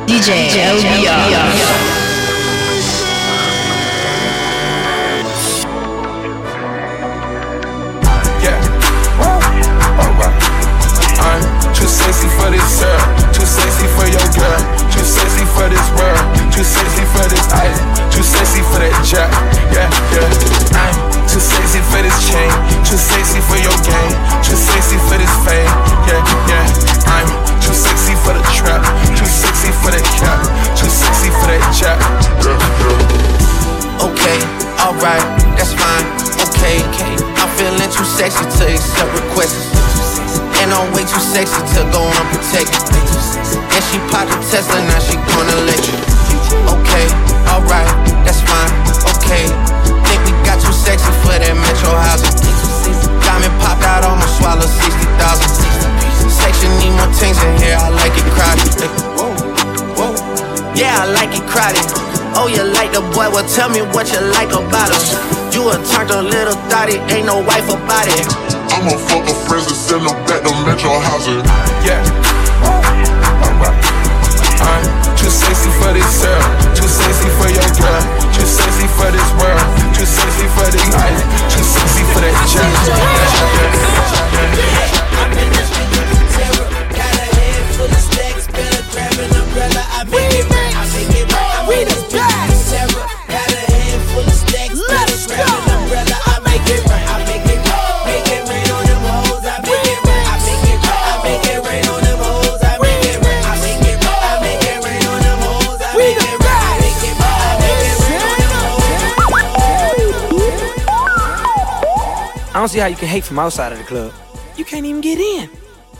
DJ 0.06 0.54
LBR. 0.54 1.95
For 12.46 12.54
this 12.54 12.78
syrup. 12.78 13.02
Too 13.34 13.42
sexy 13.42 13.86
for 13.98 14.06
your 14.06 14.28
girl. 14.38 14.60
Too 14.94 15.02
sexy 15.02 15.42
for 15.50 15.66
this 15.66 15.86
world. 15.98 16.22
Too 16.54 16.62
sexy 16.62 17.02
for 17.10 17.26
this 17.26 17.42
ice. 17.50 17.78
Too 18.14 18.22
sexy 18.22 18.62
for 18.70 18.78
that 18.78 18.94
jack. 19.02 19.30
Yeah, 19.74 19.90
yeah. 20.14 20.78
I'm 20.78 20.94
too 21.26 21.42
sexy 21.42 21.82
for 21.90 21.98
this 22.06 22.14
chain. 22.22 22.50
Too 22.86 22.94
sexy 22.94 23.42
for 23.42 23.58
your 23.58 23.74
game. 23.82 24.14
Too 24.46 24.54
sexy 24.54 24.94
for 25.10 25.18
this 25.18 25.34
fame. 25.42 25.66
Yeah, 26.06 26.22
yeah. 26.46 27.10
I'm 27.10 27.26
too 27.58 27.74
sexy 27.74 28.14
for 28.22 28.30
the 28.30 28.42
trap. 28.54 28.86
Too 29.18 29.26
sexy 29.26 29.74
for 29.82 29.90
that 29.90 30.06
cap. 30.14 30.38
Too 30.78 30.86
sexy 30.86 31.34
for 31.42 31.50
that 31.50 31.66
jack. 31.74 31.98
Yeah, 32.46 32.54
yeah. 32.54 34.06
Okay, 34.06 34.38
alright, 34.86 35.24
that's 35.58 35.74
fine. 35.74 36.06
Okay, 36.46 36.78
I'm 37.42 37.50
feeling 37.58 37.90
too 37.90 38.06
sexy 38.06 38.44
to 38.44 38.64
accept 38.70 39.10
requests. 39.18 39.75
Too 41.16 41.22
sexy 41.32 41.62
to 41.72 41.82
go 41.96 42.04
unprotected. 42.04 42.92
And 43.72 43.82
she 43.88 43.96
popped 44.12 44.28
a 44.28 44.36
Tesla, 44.52 44.84
now 44.84 45.00
she 45.00 45.16
gonna 45.16 45.64
let 45.64 45.80
you. 45.88 45.96
Okay, 46.68 47.08
alright, 47.48 47.88
that's 48.20 48.44
fine. 48.44 48.68
Okay, 49.16 49.48
think 50.04 50.20
we 50.28 50.32
got 50.44 50.60
too 50.60 50.76
sexy 50.76 51.08
for 51.24 51.40
that 51.40 51.56
metro 51.56 51.88
housing. 51.96 52.36
Diamond 53.24 53.56
popped 53.64 53.80
out, 53.88 54.04
almost 54.04 54.36
swallowed 54.36 54.68
60,000. 54.68 56.28
Section 56.28 56.68
need 56.84 56.92
more 56.92 57.08
things 57.16 57.40
in 57.40 57.56
here, 57.64 57.80
I 57.80 57.88
like 57.96 58.12
it 58.12 58.28
crowded. 58.36 58.76
Whoa, 59.16 59.32
whoa. 59.96 60.12
Yeah, 60.76 61.00
I 61.00 61.06
like 61.16 61.32
it 61.32 61.48
crowded. 61.48 62.05
Oh, 62.36 62.52
you 62.52 62.62
like 62.76 62.92
the 62.92 63.00
boy? 63.16 63.32
Well, 63.32 63.48
tell 63.48 63.72
me 63.72 63.80
what 63.96 64.12
you 64.12 64.20
like 64.36 64.52
about 64.52 64.92
him. 64.92 65.00
You 65.56 65.72
a 65.72 65.80
a 65.80 66.20
little 66.20 66.52
thotty, 66.68 67.00
ain't 67.08 67.24
no 67.24 67.40
wife 67.40 67.64
about 67.64 68.04
it. 68.12 68.28
I'ma 68.76 68.92
fuck 69.08 69.24
her 69.24 69.38
friends 69.48 69.72
and 69.72 69.80
send 69.80 70.04
them 70.04 70.12
back 70.28 70.44
to 70.44 70.52
Metro 70.68 70.92
Housing. 71.00 71.40
Yeah. 71.80 72.04
I'm 74.60 74.84
too 75.16 75.32
sexy 75.32 75.72
for 75.80 75.96
this 75.96 76.04
syrup. 76.12 76.76
Too 76.76 76.84
sexy 76.84 77.28
for 77.40 77.48
your 77.48 77.72
girl. 77.80 78.04
Too 78.36 78.44
sexy 78.44 78.84
for 79.00 79.08
this 79.08 79.28
world. 79.40 79.64
Too 79.96 80.04
sexy 80.04 80.46
for 80.52 80.68
this 80.68 80.86
night, 80.92 81.16
Too 81.48 81.64
sexy 81.64 82.04
for 82.12 82.20
that 82.20 82.36
jack. 82.52 82.68
Yeah, 82.84 83.32
yeah, 85.80 85.85
see 112.76 112.80
how 112.80 112.88
you 112.88 112.96
can 112.96 113.08
hate 113.08 113.24
from 113.24 113.38
outside 113.38 113.72
of 113.72 113.78
the 113.78 113.84
club. 113.84 114.12
You 114.58 114.64
can't 114.66 114.84
even 114.84 115.00
get 115.00 115.18
in. 115.18 115.48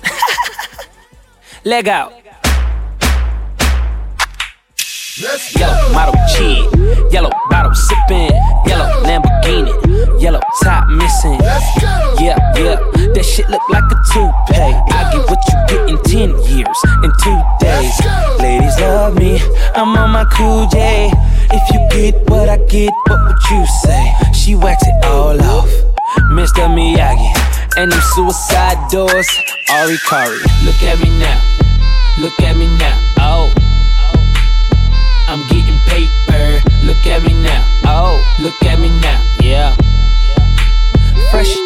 Leg 1.65 1.89
out. 1.89 2.13
Yellow 5.57 5.93
model 5.95 6.15
kid, 6.37 7.11
yellow 7.11 7.31
bottle 7.49 7.75
sipping, 7.75 8.29
yellow 8.69 8.91
Lamborghini, 9.09 9.73
yellow 10.21 10.41
top 10.63 10.87
missing. 10.91 11.41
Yeah, 12.21 12.37
yeah, 12.61 12.77
that 13.15 13.25
shit 13.25 13.49
look 13.49 13.67
like 13.71 13.85
a 13.85 13.97
toupee. 14.13 14.77
I 14.93 15.09
get 15.13 15.25
what 15.31 15.41
you 15.49 15.57
get 15.71 15.89
in 15.89 15.97
10 16.05 16.29
years, 16.53 16.79
in 17.03 17.11
two 17.25 17.41
days. 17.59 17.97
Ladies 18.39 18.79
love 18.79 19.17
me, 19.17 19.41
I'm 19.75 19.97
on 19.97 20.11
my 20.11 20.27
cool 20.27 20.69
J. 20.69 21.11
If 21.51 21.65
you 21.73 21.81
get 21.89 22.29
what 22.29 22.51
I 22.51 22.59
get, 22.67 22.93
what 23.09 23.19
would 23.25 23.43
you 23.51 23.65
say? 23.83 24.13
She 24.35 24.55
wax 24.55 24.83
it 24.87 25.05
all 25.07 25.41
off, 25.41 25.96
Mr. 26.31 26.69
Miyagi. 26.69 27.33
And 27.77 27.93
them 27.93 28.01
suicide 28.15 28.79
doors, 28.91 29.29
Ari 29.71 29.99
Kari. 30.09 30.39
Look 30.65 30.83
at 30.83 30.99
me 31.01 31.11
now, 31.19 31.41
look 32.19 32.41
at 32.41 32.57
me 32.57 32.67
now, 32.79 32.99
oh. 33.19 33.53
I'm 35.29 35.43
getting 35.49 35.79
paper. 35.87 36.63
Look 36.85 37.05
at 37.05 37.23
me 37.25 37.35
now. 37.43 37.67
Oh, 37.85 38.23
look 38.41 38.63
at 38.63 38.79
me 38.79 38.89
now. 39.01 39.21
Yeah. 39.41 39.75
Fresh 41.33 41.57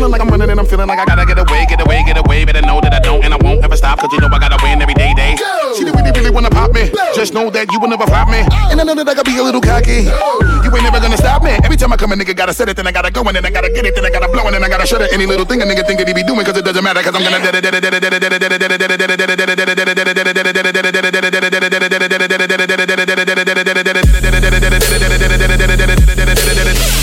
feeling 0.00 0.12
like 0.16 0.22
I'm 0.22 0.32
running 0.32 0.48
and 0.48 0.58
I'm 0.58 0.64
feeling 0.64 0.88
like 0.88 0.98
I 0.98 1.04
gotta 1.04 1.26
get 1.28 1.36
away, 1.36 1.66
get 1.68 1.80
away, 1.84 2.02
get 2.06 2.16
away. 2.16 2.44
Better 2.46 2.62
know 2.62 2.80
that 2.80 2.94
I 2.94 3.00
don't 3.00 3.22
and 3.22 3.34
I 3.34 3.38
won't 3.44 3.62
ever 3.62 3.76
stop, 3.76 4.00
cause 4.00 4.08
you 4.12 4.20
know 4.20 4.32
I 4.32 4.38
gotta 4.38 4.56
win 4.64 4.80
every 4.80 4.94
day, 4.94 5.12
day. 5.12 5.36
Go. 5.36 5.76
She 5.76 5.84
really, 5.84 6.10
really 6.16 6.30
wanna 6.30 6.48
pop 6.48 6.72
me. 6.72 6.88
Just 7.14 7.34
know 7.34 7.50
that 7.50 7.70
you 7.70 7.78
will 7.78 7.92
never 7.92 8.06
flop 8.06 8.32
me. 8.32 8.40
Oh. 8.40 8.72
And 8.72 8.80
I 8.80 8.84
know 8.84 8.94
that 8.94 9.06
I 9.06 9.12
gotta 9.12 9.28
be 9.28 9.36
a 9.36 9.42
little 9.42 9.60
cocky. 9.60 10.08
You 10.64 10.70
ain't 10.72 10.84
never 10.88 11.00
gonna 11.04 11.20
stop 11.20 11.42
me. 11.44 11.52
Every 11.64 11.76
time 11.76 11.92
I 11.92 11.96
come, 12.00 12.12
a 12.12 12.16
nigga 12.16 12.34
gotta 12.34 12.54
set 12.54 12.70
it, 12.70 12.76
then 12.76 12.86
I 12.86 12.92
gotta 12.92 13.10
go, 13.10 13.20
and 13.28 13.36
then 13.36 13.44
I 13.44 13.50
gotta 13.50 13.68
get 13.68 13.84
it, 13.84 13.94
then 13.94 14.06
I 14.06 14.10
gotta 14.10 14.28
blow, 14.32 14.46
and 14.48 14.54
then 14.54 14.64
I 14.64 14.68
gotta 14.72 14.86
shut 14.86 15.02
it. 15.02 15.12
Any 15.12 15.26
little 15.26 15.44
thing 15.44 15.60
a 15.60 15.66
nigga 15.66 15.84
think 15.86 15.98
that 16.00 16.08
he 16.08 16.14
be 16.14 16.24
doing, 16.24 16.46
cause 16.46 16.56
it 16.56 16.64
doesn't 16.64 16.82
matter, 16.82 17.02
cause 17.02 17.14
I'm 17.14 17.22
gonna. 17.22 17.40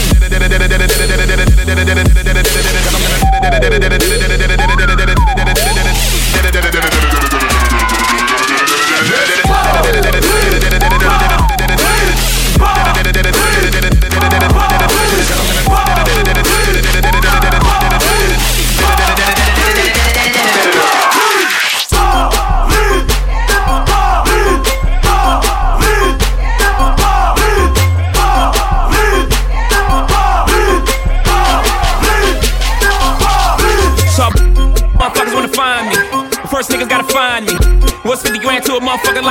Yeah. 0.10 0.16
Cause 0.30 0.41
I'm 4.82 4.97
gonna 4.97 5.16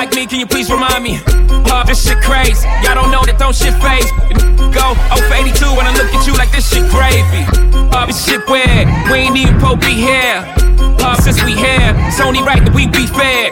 like 0.07 0.15
me, 0.15 0.27
can 0.27 0.39
you 0.39 0.47
please 0.47 0.71
remind 0.71 1.03
me? 1.03 1.19
Uh, 1.73 1.83
this 1.85 2.07
shit 2.07 2.19
crazy. 2.23 2.69
Y'all 2.85 2.95
don't 2.95 3.11
know 3.11 3.25
that 3.25 3.39
don't 3.39 3.57
shit 3.57 3.73
phase. 3.81 4.07
Go 4.71 4.93
0 4.93 5.25
for 5.25 5.35
82 5.35 5.73
when 5.73 5.89
I 5.89 5.93
look 5.97 6.13
at 6.13 6.27
you 6.29 6.35
like 6.37 6.53
this 6.53 6.69
shit 6.69 6.85
gravy. 6.93 7.43
Uh, 7.97 8.07
this 8.07 8.21
shit 8.23 8.45
weird. 8.47 8.87
We 9.11 9.27
ain't 9.27 9.37
even 9.37 9.59
pro 9.59 9.75
be 9.75 9.97
here. 9.97 10.45
Uh, 11.01 11.17
since 11.17 11.43
we 11.43 11.57
here, 11.57 11.97
it's 12.07 12.21
only 12.21 12.43
right 12.45 12.63
that 12.63 12.75
we 12.77 12.87
be 12.87 13.09
fair. 13.09 13.51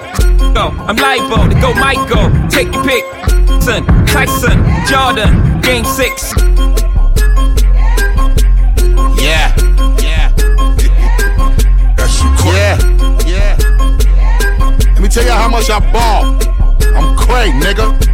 Go, 0.53 0.71
I'm 0.85 0.97
liable 1.01 1.49
to 1.49 1.57
go 1.59 1.73
Michael. 1.75 2.29
Take 2.53 2.71
your 2.71 2.85
pick. 2.85 3.03
Son, 3.65 3.83
Tyson, 4.07 4.61
Jordan, 4.87 5.61
game 5.65 5.85
six. 5.85 6.84
Tell 15.15 15.25
you 15.25 15.31
how 15.31 15.49
much 15.49 15.71
I 15.71 15.79
ball. 15.93 16.35
I'm 16.97 17.17
cray, 17.17 17.51
nigga. 17.53 18.14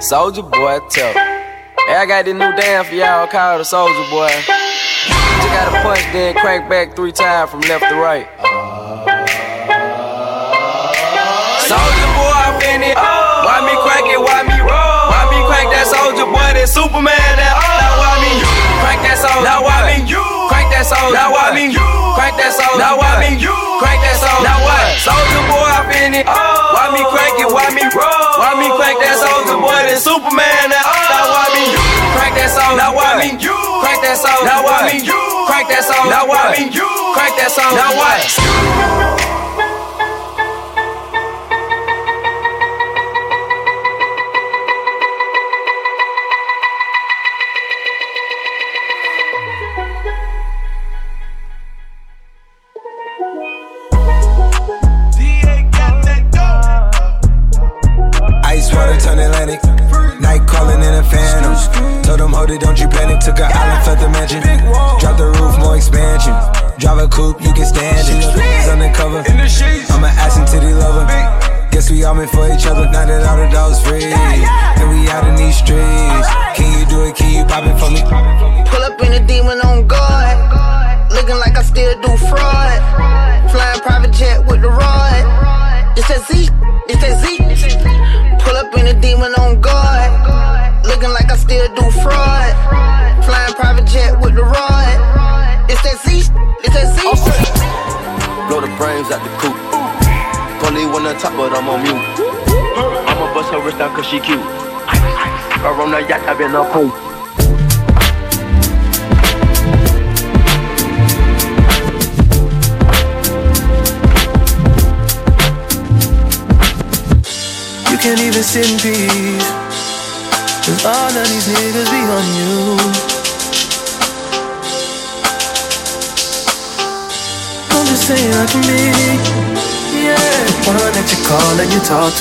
Soldier 0.00 0.42
boy, 0.42 0.78
tell. 0.90 1.33
Hey, 1.84 2.00
I 2.00 2.08
got 2.08 2.24
this 2.24 2.32
new 2.32 2.48
dance 2.56 2.88
for 2.88 2.96
y'all 2.96 3.28
called 3.28 3.60
the 3.60 3.68
Soldier 3.68 4.08
Boy. 4.08 4.32
Just 4.32 5.52
gotta 5.52 5.84
punch, 5.84 6.00
then 6.16 6.32
crank 6.32 6.64
back 6.64 6.96
three 6.96 7.12
times 7.12 7.52
from 7.52 7.60
left 7.68 7.84
to 7.92 7.96
right. 8.00 8.24
Soldier 11.60 12.10
boy, 12.16 12.32
I'm 12.40 12.56
in 12.72 12.88
it. 12.88 12.96
Why 12.96 13.60
me 13.68 13.76
crank 13.84 14.08
it? 14.08 14.16
Why 14.16 14.48
me 14.48 14.56
roll? 14.64 15.04
Why 15.12 15.28
me 15.28 15.44
crank 15.44 15.68
that 15.76 15.84
soldier 15.84 16.24
boy? 16.24 16.56
That 16.56 16.72
Superman? 16.72 17.20
That 17.36 17.52
now 17.52 18.00
why 18.00 18.16
me 18.16 18.32
crank 18.80 19.04
that 19.04 19.20
soldier? 19.20 19.44
Now 19.44 19.60
why 19.60 19.84
me 19.84 20.08
crank 20.48 20.72
that 20.72 20.88
soldier? 20.88 21.12
Now 21.12 21.36
why 21.36 21.52
me 21.52 21.68
crank 22.16 22.40
that 22.40 22.56
soldier? 22.56 22.80
Now 22.80 22.96
why 22.96 23.20
me 23.20 23.36
crank 23.36 24.00
that 24.00 24.16
soldier? 24.24 24.40
Now 24.40 24.56
what? 24.64 24.88
Soldier 25.04 25.44
boy, 25.52 25.68
I'm 25.68 25.92
in 26.00 26.16
it. 26.16 26.24
Oh. 26.32 26.32
Why 26.80 26.96
me 26.96 27.04
crank 27.12 27.36
it? 27.44 27.48
Why 27.52 27.68
me 27.76 27.84
roll? 27.92 28.40
Why 28.40 28.56
me 28.56 28.72
crank 28.72 28.96
that 29.04 29.20
soldier 29.20 29.60
boy? 29.60 29.84
That 29.84 30.00
Superman? 30.00 30.72
That 30.72 30.80
me 30.80 30.93
song. 32.74 32.78
Now 32.78 32.94
why 32.94 33.18
me? 33.18 33.38
You 33.38 33.54
crank 33.82 34.02
that 34.02 34.18
song. 34.18 34.44
Now 34.44 34.64
why 34.64 34.90
me? 34.90 34.98
You 35.04 35.20
crank 35.46 35.68
that 35.68 35.84
song. 35.84 36.10
Now 36.10 36.26
why 36.26 36.52
me? 36.58 36.64
You 36.74 36.88
crank 37.14 37.36
that 37.36 37.50
song. 37.50 37.74
Now 37.74 37.94
why? 37.94 39.23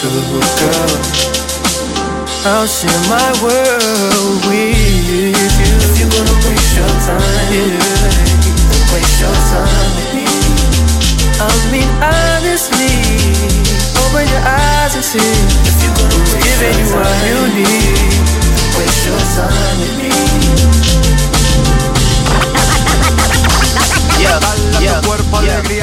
girl. 0.04 1.00
I'll 2.46 2.68
share 2.68 3.00
my 3.10 3.44
world. 3.44 3.83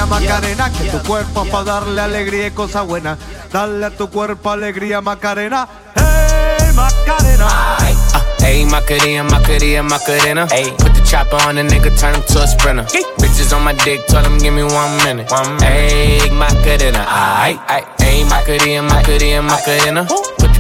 Alegría 0.01 0.07
Macarena, 0.07 0.73
que 0.73 0.85
tu 0.85 0.99
cuerpo 1.03 1.45
para 1.47 1.65
darle 1.65 2.01
alegría 2.01 2.47
y 2.47 2.51
cosa 2.51 2.83
buena. 2.83 3.19
Dale 3.53 3.87
a 3.87 3.91
tu 3.91 4.09
cuerpo 4.11 4.51
alegría 4.51 5.01
Macarena, 5.01 5.69
hey 5.97 6.73
Macarena. 6.75 7.77
Ayy, 8.43 8.65
Macarena, 8.65 9.23
Macarena, 9.23 9.83
Macarena. 9.83 10.47
Ayy, 10.51 10.71
put 10.79 10.93
the 10.95 11.03
chopper 11.05 11.37
on 11.47 11.57
the 11.57 11.63
nigga, 11.63 11.95
turn 12.01 12.15
him 12.15 12.23
to 12.23 12.43
a 12.43 12.49
sprinter. 12.49 12.85
Bitches 13.19 13.55
on 13.55 13.63
my 13.63 13.75
dick, 13.85 14.07
tell 14.07 14.25
him 14.25 14.39
give 14.39 14.55
me 14.55 14.65
one 14.65 14.97
minute. 15.05 15.31
One 15.31 15.57
minute. 15.57 15.69
Ayy, 15.71 16.31
Macarena, 16.33 17.05
aight. 17.07 17.61
Ayy, 18.01 18.25
Macarena, 18.29 18.83
Macarena, 18.83 19.43
Macarena. 19.43 20.07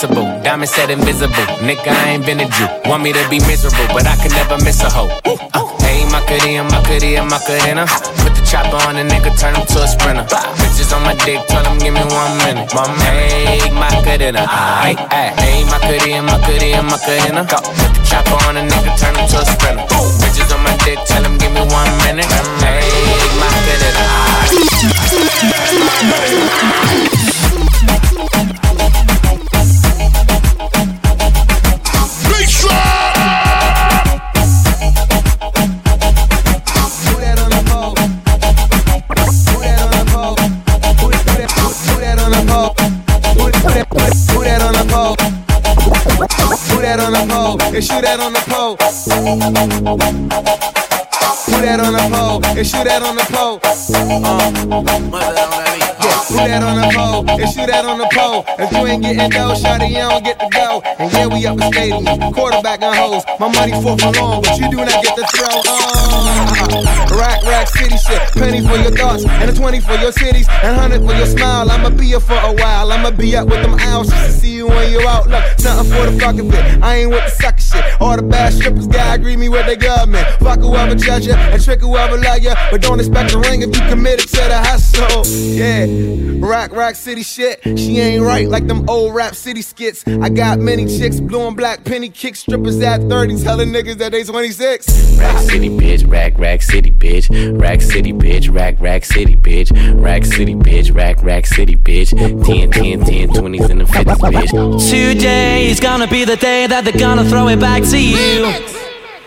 Diamond 0.00 0.70
said 0.70 0.88
invisible. 0.88 1.44
Nigga, 1.60 1.92
I 1.92 2.16
ain't 2.16 2.24
been 2.24 2.40
a 2.40 2.48
Jew. 2.48 2.64
Want 2.88 3.02
me 3.02 3.12
to 3.12 3.20
be 3.28 3.36
miserable, 3.44 3.84
but 3.92 4.06
I 4.08 4.16
can 4.16 4.32
never 4.32 4.56
miss 4.64 4.80
a 4.80 4.88
hoe. 4.88 5.12
Uh, 5.28 5.68
hey, 5.84 6.08
Macarena, 6.08 6.64
Macarena, 6.64 7.28
Macarena. 7.28 7.84
Put 8.24 8.32
the 8.32 8.40
chopper 8.48 8.80
on 8.88 8.96
a 8.96 9.04
nigga, 9.04 9.28
turn 9.36 9.52
him 9.52 9.66
to 9.68 9.84
a 9.84 9.86
sprinter. 9.86 10.24
Bitches 10.56 10.96
on 10.96 11.04
my 11.04 11.12
dick, 11.28 11.44
tell 11.52 11.60
him 11.68 11.76
give 11.76 11.92
me 11.92 12.00
one 12.00 12.32
minute. 12.48 12.72
My 12.72 12.88
hey, 13.04 13.60
Macarena, 13.76 14.48
aight, 14.48 14.96
aight. 15.12 15.36
Hey, 15.36 15.68
Macarena, 15.68 16.24
Macarena, 16.24 16.80
Macarena. 16.80 17.44
Put 17.44 17.92
the 17.92 18.00
chopper 18.00 18.40
on 18.48 18.56
a 18.56 18.64
nigga, 18.64 18.96
turn 18.96 19.12
him 19.12 19.28
to 19.28 19.36
a 19.36 19.44
sprinter. 19.44 19.84
Bitches 20.24 20.48
on 20.48 20.64
my 20.64 20.72
dick, 20.80 20.96
tell 21.04 21.20
him 21.20 21.36
give 21.36 21.52
me 21.52 21.60
one 21.60 21.92
minute. 22.08 22.24
Hey, 22.64 22.88
Macarena, 43.62 43.84
that 44.44 44.62
on 44.62 44.72
the 44.72 44.84
pole 44.92 45.16
Put 46.70 46.82
that 46.82 47.00
on 47.00 47.12
the 47.12 47.26
pole. 47.28 47.58
and 47.62 47.84
shoot 47.84 48.02
that 48.02 48.20
on 48.20 48.32
the 48.32 48.40
pole. 48.48 48.76
Put 51.46 51.62
that 51.62 51.80
on 51.80 51.92
the 51.92 52.00
pole 52.10 52.40
and 52.56 52.66
shoot 52.66 52.84
that 52.84 53.02
on 53.02 53.16
the 53.16 53.24
pole. 53.30 53.60
Uh, 55.12 55.69
Put 56.30 56.46
that 56.46 56.62
on 56.62 56.78
the 56.78 56.88
pole 56.94 57.26
and 57.26 57.50
shoot 57.50 57.66
that 57.66 57.84
on 57.84 57.98
the 57.98 58.06
pole. 58.14 58.44
If 58.58 58.70
you 58.70 58.86
ain't 58.86 59.02
getting 59.02 59.30
dough, 59.30 59.54
shot 59.58 59.82
you 59.82 59.98
don't 59.98 60.22
get 60.22 60.38
the 60.38 60.46
dough. 60.54 60.80
And 60.98 61.10
yeah, 61.12 61.26
we 61.26 61.44
up 61.44 61.58
in 61.58 61.72
stadium, 61.72 62.32
quarterback 62.32 62.82
on 62.82 62.94
hoes. 62.94 63.24
My 63.40 63.50
money 63.50 63.74
for 63.82 63.98
long, 63.98 64.42
but 64.42 64.54
you 64.54 64.70
do 64.70 64.78
not 64.78 65.02
get 65.02 65.16
the 65.18 65.26
throw. 65.34 65.50
Uh, 65.50 67.10
rack, 67.18 67.42
rack, 67.42 67.66
city 67.66 67.98
shit. 67.98 68.22
Penny 68.38 68.62
for 68.62 68.78
your 68.78 68.94
thoughts, 68.94 69.26
and 69.26 69.50
a 69.50 69.54
20 69.54 69.80
for 69.80 69.94
your 69.98 70.12
cities, 70.12 70.46
and 70.62 70.76
100 70.78 71.02
for 71.02 71.14
your 71.18 71.26
smile. 71.26 71.68
I'ma 71.68 71.90
be 71.90 72.06
here 72.14 72.20
for 72.20 72.38
a 72.38 72.54
while. 72.54 72.92
I'ma 72.92 73.10
be 73.10 73.34
up 73.34 73.48
with 73.48 73.62
them 73.62 73.74
owls 73.90 74.08
just 74.08 74.26
to 74.26 74.32
see 74.32 74.54
you 74.54 74.68
when 74.68 74.92
you 74.92 75.02
out. 75.08 75.26
Look, 75.26 75.42
something 75.58 75.90
for 75.90 76.06
the 76.06 76.20
fucking 76.20 76.48
bit. 76.48 76.62
I 76.80 77.02
ain't 77.02 77.10
with 77.10 77.24
the 77.24 77.42
sucker 77.42 77.60
shit. 77.60 77.84
All 78.00 78.14
the 78.14 78.22
bad 78.22 78.52
strippers 78.52 78.86
gotta 78.86 79.18
agree 79.18 79.36
me 79.36 79.48
with 79.48 79.66
their 79.66 79.76
government. 79.76 80.28
Fuck 80.38 80.60
whoever 80.60 80.94
judge 80.94 81.26
ya, 81.26 81.34
and 81.34 81.62
trick 81.62 81.80
whoever 81.80 82.16
love 82.16 82.38
ya. 82.38 82.54
But 82.70 82.82
don't 82.82 83.00
expect 83.00 83.32
a 83.32 83.38
ring 83.38 83.62
if 83.62 83.74
you 83.74 83.82
committed 83.88 84.28
to 84.28 84.42
the 84.46 84.58
hustle. 84.58 85.26
Yeah. 85.26 86.19
Rock, 86.20 86.72
rock 86.72 86.94
city 86.94 87.22
shit. 87.22 87.60
She 87.78 87.98
ain't 87.98 88.22
right 88.22 88.48
like 88.48 88.66
them 88.66 88.88
old 88.88 89.14
rap 89.14 89.34
city 89.34 89.62
skits. 89.62 90.06
I 90.06 90.28
got 90.28 90.58
many 90.58 90.86
chicks, 90.86 91.20
blue 91.20 91.46
and 91.46 91.56
black 91.56 91.84
penny 91.84 92.08
kick 92.08 92.36
strippers 92.36 92.80
at 92.80 93.00
30, 93.08 93.42
telling 93.42 93.70
niggas 93.70 93.96
that 93.98 94.12
they 94.12 94.24
26. 94.24 95.18
Rack 95.18 95.38
city 95.38 95.68
bitch, 95.68 96.10
rack, 96.10 96.38
rack 96.38 96.62
city 96.62 96.90
bitch. 96.90 97.60
Rack 97.60 97.80
city 97.80 98.12
bitch, 98.12 98.52
rack, 98.54 98.80
rack 98.80 99.04
city 99.04 99.36
bitch. 99.36 99.70
Rack 100.02 100.24
city 100.24 100.54
bitch, 100.54 100.94
rack, 100.94 101.22
rack 101.22 101.46
city 101.46 101.76
bitch. 101.76 102.10
10, 102.44 102.70
10, 102.70 103.04
10, 103.04 103.28
20s 103.28 103.70
and 103.70 103.80
the 103.80 103.84
50s 103.84 104.16
bitch. 104.16 104.90
Today 104.90 105.68
is 105.68 105.80
gonna 105.80 106.06
be 106.06 106.24
the 106.24 106.36
day 106.36 106.66
that 106.66 106.84
they're 106.84 106.98
gonna 106.98 107.24
throw 107.24 107.48
it 107.48 107.60
back 107.60 107.82
to 107.84 107.98
you. 107.98 108.44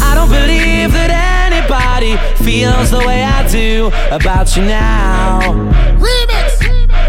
I 0.00 0.14
don't 0.14 0.28
believe 0.28 0.92
that 0.92 1.10
anybody 1.50 2.16
feels 2.44 2.90
the 2.90 2.98
way 2.98 3.22
I 3.22 3.46
do 3.48 3.90
about 4.10 4.56
you 4.56 4.62
now. 4.62 5.40
Remix, 5.98 6.58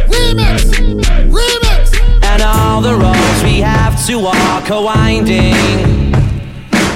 remix, 0.08 0.58
remix. 1.30 2.24
And 2.24 2.42
all 2.42 2.82
the 2.82 2.96
roads 2.96 3.44
we 3.44 3.62
have 3.62 3.96
to 4.08 4.20
walk 4.20 4.70
are 4.72 4.84
winding. 4.84 5.54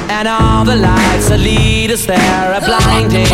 And 0.09 0.27
all 0.27 0.65
the 0.65 0.75
lights 0.75 1.29
that 1.29 1.39
lead 1.39 1.91
us 1.91 2.05
there 2.05 2.53
are 2.53 2.61
blinding. 2.61 3.27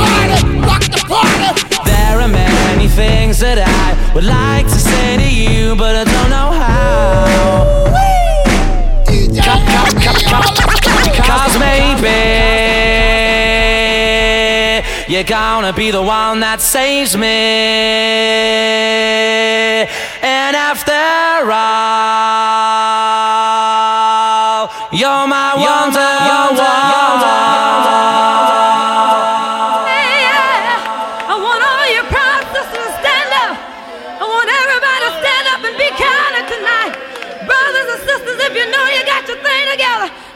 There 1.85 2.19
are 2.21 2.27
many 2.27 2.87
things 2.87 3.39
that 3.39 3.57
I 3.59 4.13
would 4.13 4.25
like 4.25 4.65
to 4.65 4.79
say 4.79 5.17
to 5.17 5.29
you, 5.29 5.75
but 5.75 5.95
I 5.95 6.03
don't 6.03 6.29
know 6.29 6.51
how. 6.51 6.67
Cause 11.15 11.57
maybe 11.57 12.07
you're 15.07 15.23
gonna 15.23 15.71
be 15.73 15.89
the 15.91 16.01
one 16.01 16.39
that 16.41 16.59
saves 16.61 17.15
me. 17.17 17.27
And 20.21 20.55
after 20.55 20.91
all, 20.91 21.47
you're 24.91 25.27
my 25.27 25.55
wonder. 25.55 25.99
I 25.99 26.37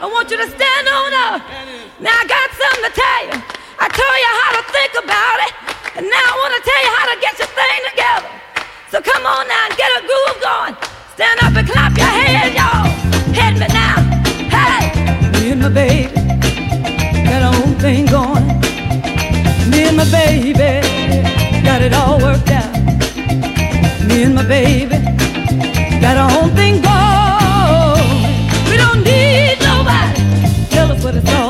I 0.02 0.10
want 0.10 0.32
you 0.32 0.38
to 0.38 0.49
stand 0.49 0.88
on 0.89 1.14
up. 1.14 1.45
Now 2.02 2.10
I 2.10 2.26
got 2.26 2.49
something 2.58 2.89
to 2.89 2.93
tell 2.97 3.22
you. 3.30 3.38
I 3.78 3.86
told 3.86 4.18
you 4.18 4.32
how 4.41 4.52
to 4.58 4.64
think 4.74 4.93
about 4.97 5.38
it, 5.45 5.54
and 5.93 6.10
now 6.10 6.26
I 6.26 6.36
want 6.41 6.58
to 6.58 6.64
tell 6.66 6.82
you 6.82 6.91
how 6.97 7.06
to 7.14 7.18
get 7.22 7.38
your 7.38 7.52
thing 7.54 7.82
together. 7.93 8.32
So 8.89 8.97
come 8.97 9.22
on 9.30 9.45
now 9.45 9.62
and 9.70 9.78
get 9.78 9.93
a 9.93 10.02
groove 10.02 10.41
going. 10.41 10.74
Stand 11.14 11.38
up 11.45 11.54
and 11.54 11.70
clap 11.70 11.93
your 11.93 12.10
hands, 12.10 12.58
y'all. 12.58 12.89
Hit 13.30 13.62
me 13.62 13.70
now. 13.70 14.02
Hey! 14.49 14.89
Me 15.38 15.54
and 15.54 15.62
my 15.62 15.70
baby 15.70 16.18
got 17.22 17.45
our 17.45 17.54
own 17.62 17.78
thing 17.78 18.10
going. 18.10 18.41
Me 19.70 19.86
and 19.86 19.97
my 20.02 20.10
baby 20.10 20.82
got 21.62 21.86
it 21.86 21.93
all 21.93 22.18
worked 22.18 22.49
out. 22.49 22.74
Me 24.10 24.24
and 24.26 24.34
my 24.34 24.49
baby 24.49 24.97
got 26.02 26.18
our 26.18 26.41
own 26.41 26.49
thing 26.58 26.82
going. 26.82 26.90
What 31.12 31.18
it's 31.18 31.34
all 31.34 31.40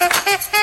ha 0.00 0.08
ha 0.08 0.38
ha 0.52 0.57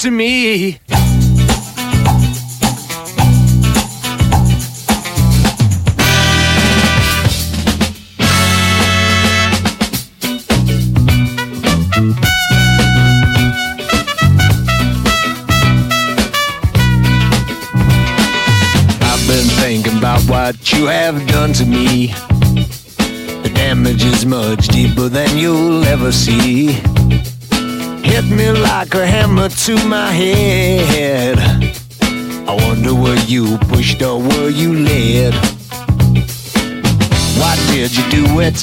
to 0.00 0.10
me. 0.10 0.78
I've 19.02 19.26
been 19.28 19.44
thinking 19.58 19.98
about 19.98 20.22
what 20.22 20.72
you 20.72 20.86
have 20.86 21.26
done 21.26 21.52
to 21.52 21.66
me. 21.66 22.06
The 23.42 23.50
damage 23.54 24.02
is 24.02 24.24
much 24.24 24.68
deeper 24.68 25.10
than 25.10 25.36
you'll 25.36 25.84
ever 25.84 26.10
see 26.10 26.49
like 28.80 28.94
a 28.94 29.06
hammer 29.06 29.50
to 29.50 29.74
my 29.88 30.10
head. 30.10 31.38
I 32.48 32.54
wonder 32.66 32.94
were 32.94 33.22
you 33.26 33.58
pushed 33.68 34.00
or 34.00 34.18
were 34.18 34.48
you 34.48 34.72
led? 34.72 35.34
Why 37.38 37.56
did 37.72 37.94
you 37.94 38.04
do 38.08 38.40
it? 38.40 38.62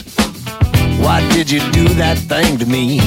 Why 1.03 1.19
did 1.33 1.51
you 1.51 1.59
do 1.71 1.87
that 2.01 2.17
thing 2.17 2.57
to 2.57 2.65
me? 2.65 2.99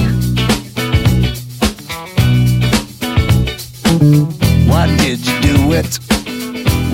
Why 4.71 4.87
did 4.99 5.19
you 5.27 5.41
do 5.41 5.73
it? 5.73 5.99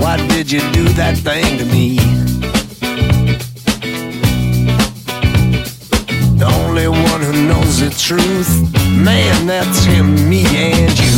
Why 0.01 0.17
did 0.29 0.51
you 0.51 0.61
do 0.73 0.85
that 0.95 1.19
thing 1.19 1.59
to 1.59 1.65
me? 1.67 1.97
The 6.39 6.47
only 6.63 6.89
one 6.89 7.21
who 7.21 7.35
knows 7.49 7.81
the 7.81 7.91
truth 7.91 8.76
Man, 8.97 9.47
that's 9.47 9.85
him, 9.85 10.29
me 10.29 10.45
and 10.47 10.99
you. 10.99 11.17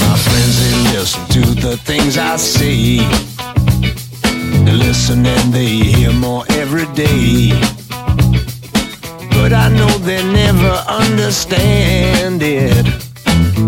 My 0.00 0.16
friends, 0.16 0.56
they 0.60 0.74
listen 0.92 1.24
to 1.28 1.42
the 1.60 1.76
things 1.84 2.16
I 2.16 2.36
say. 2.36 2.98
They 4.64 4.72
listen 4.72 5.26
and 5.26 5.52
they 5.52 5.66
hear 5.66 6.12
more 6.12 6.44
every 6.50 6.86
day. 6.94 7.50
But 9.30 9.52
I 9.52 9.68
know 9.68 9.90
they 9.98 10.22
never 10.32 10.74
understand 10.88 12.42
it. 12.42 12.86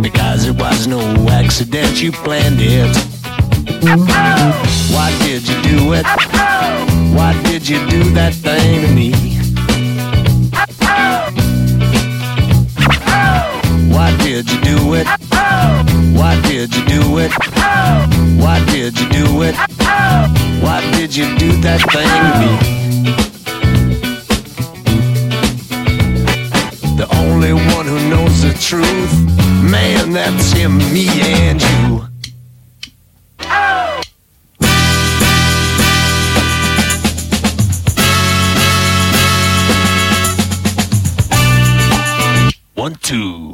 Because 0.00 0.46
it 0.46 0.56
was 0.56 0.86
no 0.86 1.00
accident, 1.28 2.02
you 2.02 2.10
planned 2.10 2.60
it. 2.60 2.96
Why 4.92 5.10
did 5.20 5.48
you 5.48 5.62
do 5.62 5.92
it? 5.94 6.06
Why 7.16 7.32
did 7.44 7.68
you 7.68 7.78
do 7.88 8.04
that 8.12 8.34
thing 8.34 8.82
to 8.82 8.88
me? 8.94 9.12
Why 13.90 14.16
did 14.18 14.50
you 14.50 14.60
do 14.60 14.94
it? 14.94 15.06
Why 16.14 16.40
did 16.42 16.74
you 16.74 16.84
do 16.84 17.18
it? 17.18 17.32
Why 18.38 18.64
did 18.66 18.98
you 19.00 19.08
do 19.08 19.42
it? 19.42 19.56
Why 20.62 20.80
did 20.92 21.16
you 21.16 21.26
do 21.38 21.52
that 21.62 21.80
thing 21.92 22.08
to 22.26 22.32
me? 22.42 22.52
The 26.96 27.08
only 27.16 27.52
one 27.54 27.86
who 27.86 27.98
knows 28.10 28.42
the 28.42 28.52
truth, 28.60 29.12
man, 29.70 30.12
that's 30.12 30.52
him, 30.52 30.76
me 30.92 31.08
and 31.08 31.62
you. 31.62 32.11
Two. 43.12 43.51